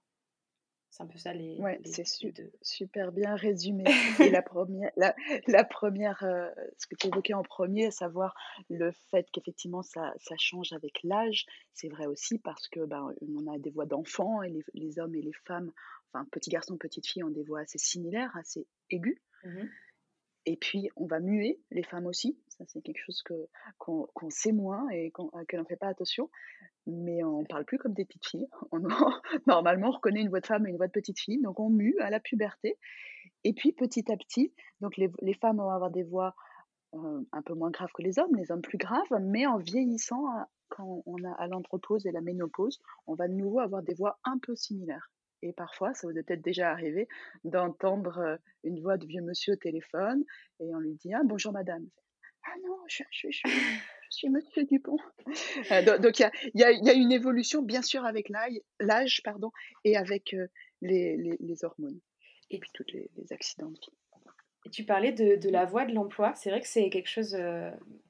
C'est 0.90 1.04
un 1.04 1.06
peu 1.06 1.18
ça 1.18 1.32
les. 1.32 1.56
Ouais, 1.58 1.80
c'est 1.84 2.04
super 2.62 3.12
bien 3.12 3.36
résumé. 3.36 3.84
Et 4.18 4.28
la 4.30 4.42
première, 4.42 4.90
la, 4.96 5.14
la 5.46 5.64
première 5.64 6.22
euh, 6.24 6.50
ce 6.78 6.86
que 6.88 6.96
tu 6.96 7.06
évoquais 7.06 7.34
en 7.34 7.42
premier, 7.42 7.86
à 7.86 7.90
savoir 7.92 8.34
le 8.68 8.90
fait 9.10 9.28
qu'effectivement 9.32 9.82
ça, 9.82 10.12
ça, 10.18 10.34
change 10.36 10.72
avec 10.72 11.00
l'âge, 11.04 11.46
c'est 11.74 11.88
vrai 11.88 12.06
aussi 12.06 12.38
parce 12.38 12.68
que 12.68 12.84
ben, 12.84 13.14
on 13.22 13.46
a 13.52 13.58
des 13.58 13.70
voix 13.70 13.86
d'enfants 13.86 14.42
et 14.42 14.50
les, 14.50 14.64
les, 14.74 14.98
hommes 14.98 15.14
et 15.14 15.22
les 15.22 15.32
femmes, 15.46 15.70
enfin 16.12 16.26
petits 16.32 16.50
garçons, 16.50 16.76
petites 16.76 17.06
filles 17.06 17.22
ont 17.24 17.30
des 17.30 17.44
voix 17.44 17.60
assez 17.60 17.78
similaires, 17.78 18.36
assez 18.36 18.66
aiguës. 18.90 19.18
Mmh 19.44 19.66
et 20.46 20.56
puis, 20.56 20.88
on 20.96 21.06
va 21.06 21.20
muer, 21.20 21.60
les 21.70 21.82
femmes 21.82 22.06
aussi. 22.06 22.38
Ça, 22.48 22.64
c'est 22.66 22.80
quelque 22.80 23.02
chose 23.04 23.22
que, 23.22 23.48
qu'on, 23.78 24.08
sait 24.30 24.52
moins 24.52 24.88
et 24.88 25.10
qu'on, 25.10 25.28
à 25.30 25.40
laquelle 25.40 25.60
on 25.60 25.64
ne 25.64 25.68
fait 25.68 25.76
pas 25.76 25.88
attention. 25.88 26.30
Mais 26.86 27.22
on 27.22 27.40
ne 27.42 27.46
parle 27.46 27.64
plus 27.64 27.78
comme 27.78 27.92
des 27.92 28.04
petites 28.04 28.26
filles. 28.26 28.48
On, 28.72 28.80
normalement, 29.46 29.88
on 29.88 29.92
reconnaît 29.92 30.22
une 30.22 30.28
voix 30.28 30.40
de 30.40 30.46
femme 30.46 30.66
et 30.66 30.70
une 30.70 30.76
voix 30.76 30.86
de 30.86 30.92
petite 30.92 31.20
fille. 31.20 31.40
Donc, 31.42 31.60
on 31.60 31.70
mue 31.70 31.96
à 32.00 32.10
la 32.10 32.20
puberté. 32.20 32.78
Et 33.44 33.52
puis, 33.52 33.72
petit 33.72 34.10
à 34.10 34.16
petit, 34.16 34.52
donc 34.80 34.96
les, 34.96 35.10
les 35.20 35.34
femmes 35.34 35.58
vont 35.58 35.70
avoir 35.70 35.90
des 35.90 36.02
voix 36.02 36.34
euh, 36.94 37.22
un 37.32 37.42
peu 37.42 37.54
moins 37.54 37.70
graves 37.70 37.92
que 37.94 38.02
les 38.02 38.18
hommes, 38.18 38.34
les 38.36 38.50
hommes 38.50 38.62
plus 38.62 38.78
graves. 38.78 39.06
Mais 39.20 39.46
en 39.46 39.58
vieillissant, 39.58 40.24
quand 40.68 41.02
on 41.06 41.22
a 41.24 41.32
à 41.32 41.46
l'andropause 41.46 42.06
et 42.06 42.12
la 42.12 42.20
ménopause, 42.20 42.80
on 43.06 43.14
va 43.14 43.28
de 43.28 43.34
nouveau 43.34 43.60
avoir 43.60 43.82
des 43.82 43.94
voix 43.94 44.18
un 44.24 44.38
peu 44.38 44.56
similaires. 44.56 45.10
Et 45.42 45.52
parfois, 45.52 45.94
ça 45.94 46.06
vous 46.06 46.16
est 46.18 46.22
peut-être 46.22 46.42
déjà 46.42 46.70
arrivé 46.70 47.08
d'entendre 47.44 48.38
une 48.62 48.80
voix 48.80 48.98
de 48.98 49.06
vieux 49.06 49.22
monsieur 49.22 49.54
au 49.54 49.56
téléphone 49.56 50.24
et 50.60 50.74
on 50.74 50.78
lui 50.78 50.94
dit 50.94 51.14
ah, 51.14 51.22
Bonjour 51.24 51.52
madame. 51.52 51.86
Ah 52.44 52.56
non, 52.64 52.76
je, 52.88 53.02
suis 54.10 54.28
monsieur 54.28 54.64
Dupont. 54.64 54.98
donc 56.02 56.20
il 56.20 56.30
y 56.54 56.64
a, 56.64 56.92
une 56.92 57.12
évolution, 57.12 57.62
bien 57.62 57.82
sûr, 57.82 58.04
avec 58.04 58.28
l'âge 58.80 59.22
pardon, 59.22 59.50
et 59.84 59.96
avec 59.96 60.34
les, 60.82 61.16
les, 61.16 61.64
hormones 61.64 62.00
et 62.50 62.58
puis 62.58 62.70
tous 62.74 62.84
les, 62.92 63.08
accidents 63.30 63.70
de 63.70 63.78
vie. 63.78 63.92
Et 64.66 64.70
tu 64.70 64.84
parlais 64.84 65.12
de, 65.12 65.48
la 65.48 65.64
voix 65.64 65.86
de 65.86 65.94
l'emploi. 65.94 66.34
C'est 66.34 66.50
vrai 66.50 66.60
que 66.60 66.68
c'est 66.68 66.90
quelque 66.90 67.08
chose 67.08 67.36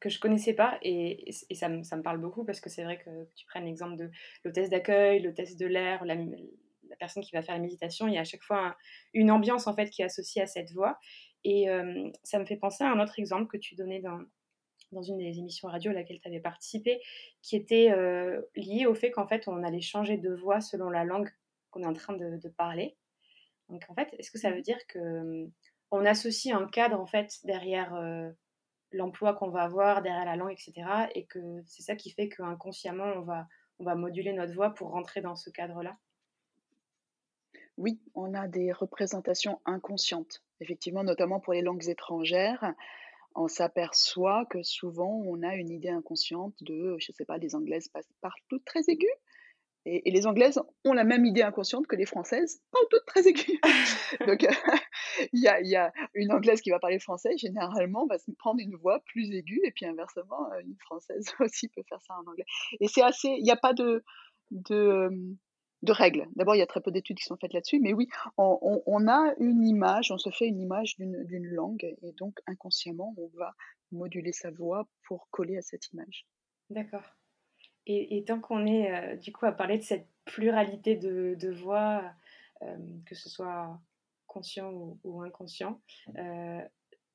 que 0.00 0.08
je 0.08 0.18
connaissais 0.18 0.54
pas 0.54 0.78
et, 0.82 1.30
ça, 1.52 1.68
me, 1.68 2.02
parle 2.02 2.18
beaucoup 2.18 2.44
parce 2.44 2.60
que 2.60 2.70
c'est 2.70 2.84
vrai 2.84 2.98
que 2.98 3.10
tu 3.36 3.46
prennes 3.46 3.66
l'exemple 3.66 3.96
de 3.96 4.10
l'hôtesse 4.44 4.70
d'accueil, 4.70 5.20
l'hôtesse 5.20 5.56
de 5.56 5.66
l'air, 5.66 6.04
la, 6.04 6.16
personne 6.98 7.22
qui 7.22 7.32
va 7.32 7.42
faire 7.42 7.54
la 7.54 7.60
méditation, 7.60 8.08
il 8.08 8.14
y 8.14 8.18
a 8.18 8.22
à 8.22 8.24
chaque 8.24 8.42
fois 8.42 8.76
une 9.14 9.30
ambiance 9.30 9.66
en 9.66 9.74
fait 9.74 9.88
qui 9.90 10.02
est 10.02 10.06
associée 10.06 10.42
à 10.42 10.46
cette 10.46 10.72
voix. 10.72 10.98
Et 11.44 11.70
euh, 11.70 12.10
ça 12.22 12.38
me 12.38 12.44
fait 12.44 12.56
penser 12.56 12.84
à 12.84 12.90
un 12.90 13.00
autre 13.00 13.18
exemple 13.18 13.46
que 13.46 13.56
tu 13.56 13.74
donnais 13.74 14.00
dans, 14.00 14.20
dans 14.92 15.02
une 15.02 15.18
des 15.18 15.38
émissions 15.38 15.68
radio 15.68 15.90
à 15.90 15.94
laquelle 15.94 16.20
tu 16.20 16.28
avais 16.28 16.40
participé, 16.40 17.00
qui 17.42 17.56
était 17.56 17.90
euh, 17.90 18.40
lié 18.56 18.86
au 18.86 18.94
fait 18.94 19.10
qu'en 19.10 19.26
fait 19.26 19.48
on 19.48 19.62
allait 19.62 19.80
changer 19.80 20.16
de 20.16 20.34
voix 20.34 20.60
selon 20.60 20.90
la 20.90 21.04
langue 21.04 21.30
qu'on 21.70 21.82
est 21.82 21.86
en 21.86 21.92
train 21.92 22.16
de, 22.16 22.48
parler. 22.48 22.96
Donc 23.68 23.84
en 23.88 23.94
fait, 23.94 24.08
est-ce 24.18 24.30
que 24.30 24.38
ça 24.38 24.50
veut 24.50 24.62
dire 24.62 24.78
que 24.88 24.98
euh, 24.98 25.46
on 25.92 26.04
associe 26.04 26.54
un 26.54 26.66
cadre 26.66 26.98
en 27.00 27.06
fait 27.06 27.38
derrière 27.44 27.92
l'emploi 28.92 29.34
qu'on 29.34 29.50
va 29.50 29.62
avoir, 29.62 30.02
derrière 30.02 30.24
la 30.24 30.36
langue, 30.36 30.52
etc. 30.52 30.72
Et 31.14 31.24
que 31.26 31.38
c'est 31.66 31.82
ça 31.82 31.96
qui 31.96 32.10
fait 32.10 32.28
qu'inconsciemment 32.28 33.12
on 33.16 33.22
va 33.22 33.48
on 33.80 33.84
va 33.84 33.94
moduler 33.94 34.32
notre 34.32 34.52
voix 34.52 34.70
pour 34.70 34.90
rentrer 34.90 35.22
dans 35.22 35.34
ce 35.34 35.50
cadre-là? 35.50 35.96
Oui, 37.78 38.00
on 38.14 38.34
a 38.34 38.46
des 38.46 38.72
représentations 38.72 39.60
inconscientes. 39.64 40.42
Effectivement, 40.60 41.02
notamment 41.02 41.40
pour 41.40 41.54
les 41.54 41.62
langues 41.62 41.88
étrangères, 41.88 42.74
on 43.34 43.48
s'aperçoit 43.48 44.44
que 44.46 44.62
souvent 44.62 45.22
on 45.24 45.42
a 45.42 45.54
une 45.56 45.70
idée 45.70 45.90
inconsciente 45.90 46.54
de, 46.62 46.96
je 46.98 47.12
ne 47.12 47.14
sais 47.14 47.24
pas, 47.24 47.38
les 47.38 47.54
anglaises 47.54 47.88
parlent 48.20 48.34
toutes 48.48 48.64
très 48.64 48.82
aiguës. 48.88 49.10
Et, 49.86 50.10
les 50.10 50.26
Anglaises 50.26 50.60
ont 50.84 50.92
la 50.92 51.04
même 51.04 51.24
idée 51.24 51.42
inconsciente 51.42 51.86
que 51.86 51.96
les 51.96 52.04
Françaises, 52.04 52.60
pas 52.70 52.78
toutes 52.90 53.06
très 53.06 53.26
aiguës. 53.26 53.58
Donc, 54.26 54.46
il 55.32 55.42
y, 55.42 55.48
a, 55.48 55.60
y, 55.62 55.74
a, 55.74 55.90
une 56.14 56.32
Anglaise 56.32 56.60
qui 56.60 56.70
va 56.70 56.78
parler 56.78 56.98
français, 56.98 57.36
généralement, 57.38 58.06
va 58.06 58.18
se 58.18 58.30
prendre 58.32 58.60
une 58.60 58.76
voix 58.76 59.00
plus 59.06 59.32
aiguë, 59.32 59.60
et 59.64 59.70
puis 59.70 59.86
inversement, 59.86 60.52
une 60.62 60.76
Française 60.80 61.24
aussi 61.40 61.68
peut 61.68 61.82
faire 61.88 62.02
ça 62.02 62.14
en 62.14 62.30
anglais. 62.30 62.44
Et 62.80 62.88
c'est 62.88 63.02
assez, 63.02 63.28
il 63.28 63.42
n'y 63.42 63.50
a 63.50 63.56
pas 63.56 63.72
de, 63.72 64.04
de, 64.50 65.08
de 65.82 65.92
règles. 65.92 66.26
D'abord, 66.36 66.54
il 66.54 66.58
y 66.58 66.62
a 66.62 66.66
très 66.66 66.80
peu 66.80 66.90
d'études 66.90 67.18
qui 67.18 67.24
sont 67.24 67.36
faites 67.36 67.52
là-dessus, 67.52 67.80
mais 67.80 67.92
oui, 67.92 68.08
on, 68.36 69.08
a 69.08 69.34
une 69.38 69.64
image, 69.64 70.10
on 70.10 70.18
se 70.18 70.30
fait 70.30 70.46
une 70.46 70.60
image 70.60 70.96
d'une 70.98 71.46
langue, 71.46 71.96
et 72.02 72.12
donc 72.12 72.38
inconsciemment, 72.46 73.14
on 73.16 73.28
va 73.38 73.54
moduler 73.92 74.32
sa 74.32 74.50
voix 74.50 74.86
pour 75.04 75.28
coller 75.30 75.56
à 75.56 75.62
cette 75.62 75.90
image. 75.92 76.26
D'accord. 76.68 77.04
Et, 77.86 78.22
tant 78.24 78.40
qu'on 78.40 78.66
est 78.66 78.92
euh, 78.92 79.16
du 79.16 79.32
coup 79.32 79.46
à 79.46 79.52
parler 79.52 79.78
de 79.78 79.82
cette 79.82 80.06
pluralité 80.24 80.94
de, 80.94 81.50
voix, 81.50 82.04
euh, 82.62 82.76
que 83.06 83.14
ce 83.14 83.28
soit 83.28 83.80
conscient 84.26 84.70
ou, 85.02 85.22
inconscient, 85.22 85.80
euh, 86.16 86.60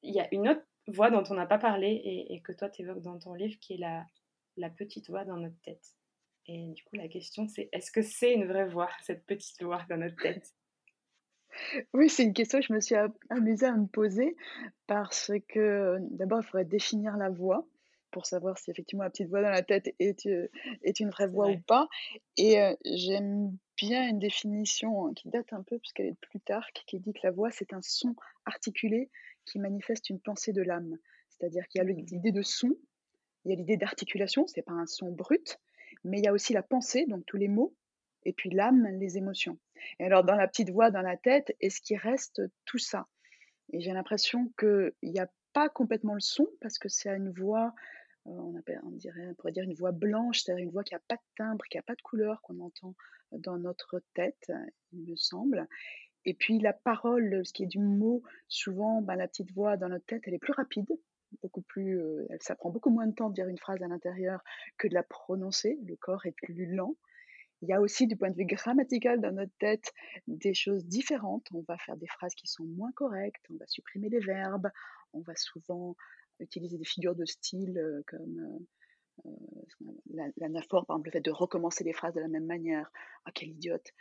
il 0.01 0.13
y 0.13 0.19
a 0.19 0.27
une 0.33 0.49
autre 0.49 0.65
voix 0.87 1.11
dont 1.11 1.23
on 1.29 1.35
n'a 1.35 1.45
pas 1.45 1.59
parlé 1.59 2.01
et, 2.29 2.41
que 2.41 2.51
toi 2.51 2.69
tu 2.69 2.81
évoques 2.81 3.01
dans 3.01 3.17
ton 3.17 3.35
livre 3.35 3.57
qui 3.61 3.75
est 3.75 4.05
la 4.57 4.69
petite 4.69 5.09
voix 5.09 5.23
dans 5.23 5.37
notre 5.37 5.59
tête. 5.61 5.95
Et 6.47 6.67
du 6.67 6.83
coup, 6.83 6.95
la 6.95 7.07
question 7.07 7.47
c'est 7.47 7.69
est-ce 7.71 7.91
que 7.91 8.01
c'est 8.01 8.33
une 8.33 8.45
vraie 8.45 8.67
voix, 8.67 8.89
cette 9.03 9.25
petite 9.25 9.61
voix 9.63 9.83
dans 9.89 9.97
notre 9.97 10.21
tête? 10.21 10.53
Oui, 11.93 12.09
c'est 12.09 12.23
une 12.23 12.33
question 12.33 12.59
que 12.59 12.65
je 12.65 12.73
me 12.73 12.81
suis 12.81 12.95
amusée 13.29 13.65
à 13.65 13.75
me 13.75 13.87
poser 13.87 14.35
parce 14.87 15.31
que 15.47 15.97
d'abord, 16.11 16.41
il 16.41 16.45
faudrait 16.45 16.65
définir 16.65 17.15
la 17.15 17.29
voix 17.29 17.65
pour 18.11 18.25
savoir 18.25 18.57
si 18.57 18.71
effectivement 18.71 19.03
la 19.03 19.09
petite 19.09 19.29
voix 19.29 19.41
dans 19.41 19.49
la 19.49 19.61
tête 19.61 19.93
est, 19.99 20.25
euh, 20.25 20.49
est 20.83 21.01
une 21.01 21.09
vraie 21.09 21.27
voix 21.27 21.49
ou 21.49 21.59
pas. 21.59 21.87
Et 22.37 22.61
euh, 22.61 22.73
j'aime 22.85 23.57
bien 23.77 24.07
une 24.07 24.19
définition 24.19 25.07
hein, 25.07 25.13
qui 25.13 25.29
date 25.29 25.51
un 25.51 25.63
peu, 25.63 25.77
puisqu'elle 25.79 26.05
est 26.05 26.11
de 26.11 26.17
Plutarque, 26.21 26.83
qui 26.87 26.99
dit 26.99 27.11
que 27.11 27.19
la 27.23 27.31
voix, 27.31 27.51
c'est 27.51 27.73
un 27.73 27.81
son 27.81 28.15
articulé 28.45 29.09
qui 29.45 29.59
manifeste 29.59 30.09
une 30.09 30.19
pensée 30.21 30.53
de 30.53 30.61
l'âme. 30.61 30.97
C'est-à-dire 31.29 31.67
qu'il 31.67 31.79
y 31.79 31.81
a 31.81 31.83
mmh. 31.85 32.05
l'idée 32.09 32.31
de 32.31 32.41
son, 32.41 32.75
il 33.43 33.51
y 33.51 33.53
a 33.53 33.57
l'idée 33.57 33.77
d'articulation, 33.77 34.47
c'est 34.47 34.61
pas 34.61 34.71
un 34.73 34.87
son 34.87 35.11
brut, 35.11 35.59
mais 36.05 36.19
il 36.19 36.23
y 36.23 36.27
a 36.27 36.33
aussi 36.33 36.53
la 36.53 36.63
pensée, 36.63 37.05
donc 37.07 37.25
tous 37.25 37.37
les 37.37 37.47
mots, 37.47 37.75
et 38.23 38.33
puis 38.33 38.49
l'âme, 38.49 38.87
les 38.99 39.17
émotions. 39.17 39.59
Et 39.99 40.05
alors, 40.05 40.23
dans 40.23 40.35
la 40.35 40.47
petite 40.47 40.69
voix 40.69 40.91
dans 40.91 41.01
la 41.01 41.17
tête, 41.17 41.55
est-ce 41.59 41.81
qu'il 41.81 41.97
reste 41.97 42.41
tout 42.65 42.77
ça? 42.77 43.07
Et 43.73 43.81
j'ai 43.81 43.91
l'impression 43.91 44.51
qu'il 44.57 44.93
n'y 45.03 45.19
a 45.19 45.29
pas 45.53 45.69
complètement 45.69 46.13
le 46.13 46.19
son, 46.21 46.47
parce 46.61 46.77
que 46.77 46.89
c'est 46.89 47.09
une 47.09 47.31
voix 47.31 47.73
euh, 48.27 48.31
on, 48.31 48.55
appelle, 48.57 48.79
on, 48.83 48.91
dirait, 48.91 49.33
pourrait 49.35 49.51
dire 49.51 49.63
une 49.63 49.75
voix 49.75 49.91
blanche, 49.91 50.41
c'est-à-dire 50.41 50.63
une 50.63 50.71
voix 50.71 50.83
qui 50.83 50.93
n'a 50.93 51.01
pas 51.07 51.15
de 51.15 51.21
timbre, 51.37 51.65
qui 51.69 51.77
n'a 51.77 51.83
pas 51.83 51.95
de 51.95 52.01
couleur 52.01 52.41
qu'on 52.41 52.59
entend 52.59 52.95
dans 53.31 53.57
notre 53.57 54.01
tête, 54.13 54.51
il 54.93 55.03
me 55.03 55.15
semble. 55.15 55.67
Et 56.25 56.33
puis 56.33 56.59
la 56.59 56.73
parole, 56.73 57.45
ce 57.45 57.53
qui 57.53 57.63
est 57.63 57.67
du 57.67 57.79
mot, 57.79 58.23
souvent, 58.47 59.01
ben, 59.01 59.15
la 59.15 59.27
petite 59.27 59.51
voix 59.51 59.77
dans 59.77 59.89
notre 59.89 60.05
tête, 60.05 60.23
elle 60.25 60.33
est 60.33 60.39
plus 60.39 60.53
rapide, 60.53 60.89
beaucoup 61.41 61.61
plus, 61.61 61.99
euh, 61.99 62.27
ça 62.41 62.55
prend 62.55 62.69
beaucoup 62.69 62.89
moins 62.89 63.07
de 63.07 63.13
temps 63.13 63.29
de 63.29 63.35
dire 63.35 63.47
une 63.47 63.57
phrase 63.57 63.81
à 63.81 63.87
l'intérieur 63.87 64.43
que 64.77 64.87
de 64.87 64.93
la 64.93 65.03
prononcer. 65.03 65.79
Le 65.85 65.95
corps 65.95 66.25
est 66.25 66.31
plus 66.31 66.65
lent. 66.65 66.95
Il 67.61 67.69
y 67.69 67.73
a 67.73 67.81
aussi 67.81 68.05
du 68.05 68.15
point 68.15 68.29
de 68.29 68.35
vue 68.35 68.45
grammatical 68.45 69.21
dans 69.21 69.31
notre 69.31 69.55
tête 69.59 69.93
des 70.27 70.53
choses 70.53 70.85
différentes. 70.85 71.47
On 71.53 71.61
va 71.67 71.77
faire 71.77 71.97
des 71.97 72.07
phrases 72.07 72.35
qui 72.35 72.47
sont 72.47 72.65
moins 72.65 72.91
correctes, 72.91 73.45
on 73.49 73.57
va 73.57 73.65
supprimer 73.67 74.09
des 74.09 74.19
verbes, 74.19 74.69
on 75.13 75.21
va 75.21 75.35
souvent 75.35 75.95
utiliser 76.39 76.77
des 76.77 76.85
figures 76.85 77.15
de 77.15 77.25
style 77.25 77.77
euh, 77.77 78.03
comme 78.07 78.67
euh, 79.25 79.29
euh, 79.29 80.31
l'anaphore, 80.37 80.85
par 80.85 80.97
exemple, 80.97 81.07
le 81.07 81.11
fait 81.11 81.21
de 81.21 81.31
recommencer 81.31 81.83
les 81.83 81.93
phrases 81.93 82.13
de 82.13 82.19
la 82.19 82.27
même 82.27 82.45
manière. 82.45 82.91
Ah, 83.25 83.31
quel 83.33 83.49
idiote 83.49 83.91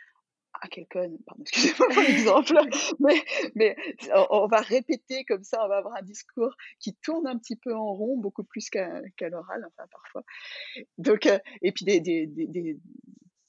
ah, 0.61 0.67
quel 0.69 0.87
con, 0.87 1.17
pardon, 1.25 1.43
excusez-moi 1.47 1.87
pour 1.89 2.01
l'exemple, 2.03 2.53
mais, 2.99 3.23
mais 3.55 3.75
on, 4.29 4.47
va 4.47 4.61
répéter 4.61 5.23
comme 5.25 5.43
ça, 5.43 5.63
on 5.65 5.67
va 5.67 5.77
avoir 5.77 5.95
un 5.95 6.01
discours 6.01 6.55
qui 6.79 6.95
tourne 6.95 7.27
un 7.27 7.37
petit 7.37 7.55
peu 7.55 7.75
en 7.75 7.93
rond, 7.93 8.17
beaucoup 8.17 8.43
plus 8.43 8.69
qu'à 8.69 9.01
l'oral, 9.29 9.65
enfin 9.67 9.87
parfois. 9.91 10.23
Donc, 10.97 11.27
et 11.61 11.71
puis 11.71 11.85
des, 11.85 11.99
des, 11.99 12.27
des, 12.27 12.77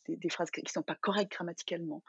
des, 0.08 0.28
phrases 0.28 0.50
qui 0.50 0.62
ne 0.62 0.68
sont 0.68 0.82
pas 0.82 0.96
correctes 0.96 1.32
grammaticalement. 1.32 2.02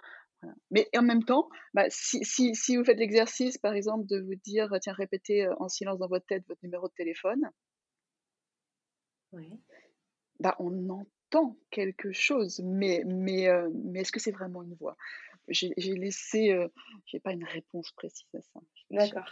Mais 0.72 0.88
en 0.96 1.02
même 1.02 1.24
temps, 1.24 1.50
bah, 1.74 1.86
si, 1.90 2.24
si, 2.24 2.54
si, 2.56 2.78
vous 2.78 2.84
faites 2.84 3.00
l'exercice, 3.00 3.58
par 3.58 3.74
exemple, 3.74 4.06
de 4.08 4.22
vous 4.22 4.36
dire, 4.36 4.70
tiens, 4.82 4.94
répétez 4.94 5.48
en 5.60 5.68
silence 5.68 5.98
dans 5.98 6.08
votre 6.08 6.26
tête 6.26 6.44
votre 6.48 6.64
numéro 6.64 6.88
de 6.88 6.94
téléphone, 6.94 7.50
bah, 10.40 10.56
on 10.60 10.90
entend 10.90 11.17
quelque 11.72 12.12
chose, 12.12 12.62
mais, 12.64 13.04
mais, 13.06 13.48
mais 13.86 14.02
est-ce 14.02 14.12
que 14.12 14.20
c'est 14.20 14.32
vraiment 14.32 14.64
une 14.64 14.76
voix? 14.76 14.96
J'ai 15.50 15.74
laissé, 15.78 16.58
j'ai 17.06 17.22
pas 17.22 17.32
une 17.32 17.46
réponse 17.46 17.92
précise 17.94 18.28
à 18.36 18.42
ça. 18.42 18.60
D'accord. 18.92 19.24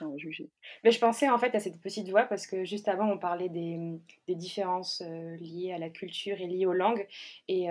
Mais 0.83 0.91
je 0.91 0.99
pensais 0.99 1.29
en 1.29 1.37
fait 1.37 1.53
à 1.55 1.59
cette 1.59 1.79
petite 1.81 2.09
voix 2.09 2.23
parce 2.23 2.47
que 2.47 2.63
juste 2.63 2.87
avant 2.87 3.11
on 3.11 3.17
parlait 3.17 3.49
des, 3.49 3.77
des 4.27 4.35
différences 4.35 5.01
liées 5.39 5.73
à 5.73 5.77
la 5.77 5.89
culture 5.89 6.39
et 6.39 6.47
liées 6.47 6.65
aux 6.65 6.73
langues 6.73 7.05
et 7.49 7.69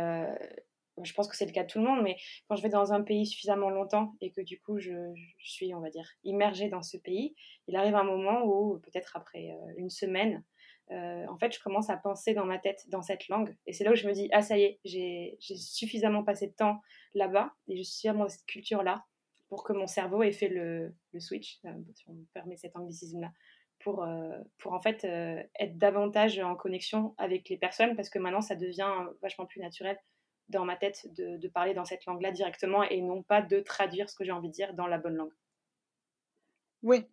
je 1.02 1.12
pense 1.12 1.26
que 1.28 1.36
c'est 1.36 1.46
le 1.46 1.52
cas 1.52 1.64
de 1.64 1.68
tout 1.68 1.78
le 1.78 1.84
monde, 1.84 2.02
mais 2.02 2.16
quand 2.48 2.56
je 2.56 2.62
vais 2.62 2.68
dans 2.68 2.92
un 2.92 3.02
pays 3.02 3.26
suffisamment 3.26 3.70
longtemps 3.70 4.14
et 4.20 4.30
que 4.30 4.40
du 4.40 4.60
coup 4.60 4.78
je, 4.78 5.12
suis, 5.38 5.74
on 5.74 5.80
va 5.80 5.90
dire, 5.90 6.08
immergée 6.22 6.68
dans 6.68 6.82
ce 6.82 6.96
pays, 6.96 7.34
il 7.66 7.76
arrive 7.76 7.96
un 7.96 8.04
moment 8.04 8.44
où, 8.44 8.78
peut-être 8.78 9.16
après 9.16 9.50
euh, 9.50 9.72
une 9.76 9.90
semaine, 9.90 10.44
euh, 10.90 11.26
en 11.28 11.38
fait, 11.38 11.54
je 11.54 11.60
commence 11.60 11.90
à 11.90 11.96
penser 11.96 12.34
dans 12.34 12.44
ma 12.44 12.58
tête 12.58 12.88
dans 12.90 13.02
cette 13.02 13.28
langue. 13.28 13.56
Et 13.66 13.72
c'est 13.72 13.84
là 13.84 13.92
où 13.92 13.94
je 13.94 14.06
me 14.06 14.12
dis, 14.12 14.28
ah 14.32 14.42
ça 14.42 14.58
y 14.58 14.62
est, 14.62 14.80
j'ai 14.84 15.36
suffisamment 15.40 16.24
passé 16.24 16.48
de 16.48 16.52
temps 16.52 16.80
là-bas 17.14 17.52
et 17.68 17.76
je 17.76 17.82
suis 17.82 18.08
dans 18.08 18.28
cette 18.28 18.46
culture-là 18.46 19.04
pour 19.48 19.64
que 19.64 19.72
mon 19.72 19.86
cerveau 19.86 20.22
ait 20.22 20.32
fait 20.32 20.48
le, 20.48 20.94
switch, 21.18 21.60
euh, 21.64 21.72
si 21.94 22.08
on 22.08 22.14
me 22.14 22.24
permet 22.34 22.56
cet 22.56 22.76
anglicisme-là, 22.76 23.30
pour, 23.80 24.06
pour 24.58 24.72
en 24.72 24.80
fait 24.80 25.04
être 25.04 25.76
davantage 25.76 26.38
en 26.38 26.54
connexion 26.54 27.14
avec 27.18 27.50
les 27.50 27.58
personnes 27.58 27.96
parce 27.96 28.08
que 28.08 28.18
maintenant 28.18 28.40
ça 28.40 28.54
devient 28.54 28.90
vachement 29.20 29.44
plus 29.44 29.60
naturel 29.60 29.98
dans 30.48 30.64
ma 30.64 30.76
tête 30.76 31.06
de, 31.16 31.48
parler 31.48 31.74
dans 31.74 31.84
cette 31.84 32.04
langue-là 32.06 32.30
directement 32.30 32.82
et 32.82 33.00
non 33.00 33.22
pas 33.22 33.42
de 33.42 33.60
traduire 33.60 34.10
ce 34.10 34.16
que 34.16 34.24
j'ai 34.24 34.32
envie 34.32 34.48
de 34.48 34.54
dire 34.54 34.74
dans 34.74 34.86
la 34.86 34.98
bonne 34.98 35.16
langue. 35.16 35.32
Oui, 36.82 37.06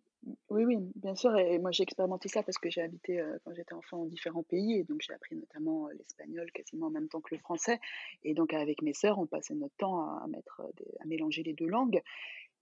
oui, 0.50 0.64
oui, 0.64 0.76
bien 0.96 1.14
sûr. 1.14 1.36
Et 1.36 1.58
moi, 1.58 1.70
j'ai 1.72 1.82
expérimenté 1.82 2.28
ça 2.28 2.42
parce 2.42 2.58
que 2.58 2.70
j'ai 2.70 2.82
habité 2.82 3.20
euh, 3.20 3.38
quand 3.44 3.54
j'étais 3.54 3.74
enfant 3.74 4.02
en 4.02 4.06
différents 4.06 4.42
pays. 4.42 4.78
Et 4.78 4.84
donc, 4.84 5.00
j'ai 5.00 5.12
appris 5.12 5.34
notamment 5.34 5.88
euh, 5.88 5.92
l'espagnol 5.94 6.50
quasiment 6.52 6.86
en 6.86 6.90
même 6.90 7.08
temps 7.08 7.20
que 7.20 7.34
le 7.34 7.40
français. 7.40 7.80
Et 8.22 8.34
donc, 8.34 8.54
avec 8.54 8.82
mes 8.82 8.94
sœurs, 8.94 9.18
on 9.18 9.26
passait 9.26 9.54
notre 9.54 9.74
temps 9.76 10.00
à, 10.00 10.26
mettre 10.28 10.62
à 11.00 11.04
mélanger 11.06 11.42
les 11.42 11.54
deux 11.54 11.66
langues. 11.66 12.02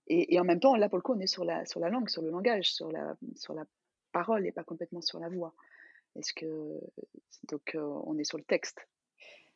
Et, 0.07 0.39
en 0.39 0.43
même 0.43 0.59
temps, 0.59 0.75
là, 0.75 0.89
pour 0.89 0.97
le 0.97 1.03
coup, 1.03 1.13
on 1.13 1.19
est 1.19 1.27
sur 1.27 1.45
la, 1.45 1.65
sur 1.65 1.79
la 1.79 1.89
langue, 1.89 2.09
sur 2.09 2.21
le 2.21 2.31
langage, 2.31 2.73
sur 2.73 2.91
la, 2.91 3.15
sur 3.35 3.53
la 3.53 3.65
parole 4.11 4.45
et 4.45 4.51
pas 4.51 4.63
complètement 4.63 5.01
sur 5.01 5.19
la 5.19 5.29
voix. 5.29 5.53
Est-ce 6.15 6.33
que. 6.33 6.79
Donc, 7.47 7.75
euh, 7.75 8.01
on 8.05 8.17
est 8.17 8.23
sur 8.23 8.37
le 8.37 8.43
texte? 8.43 8.87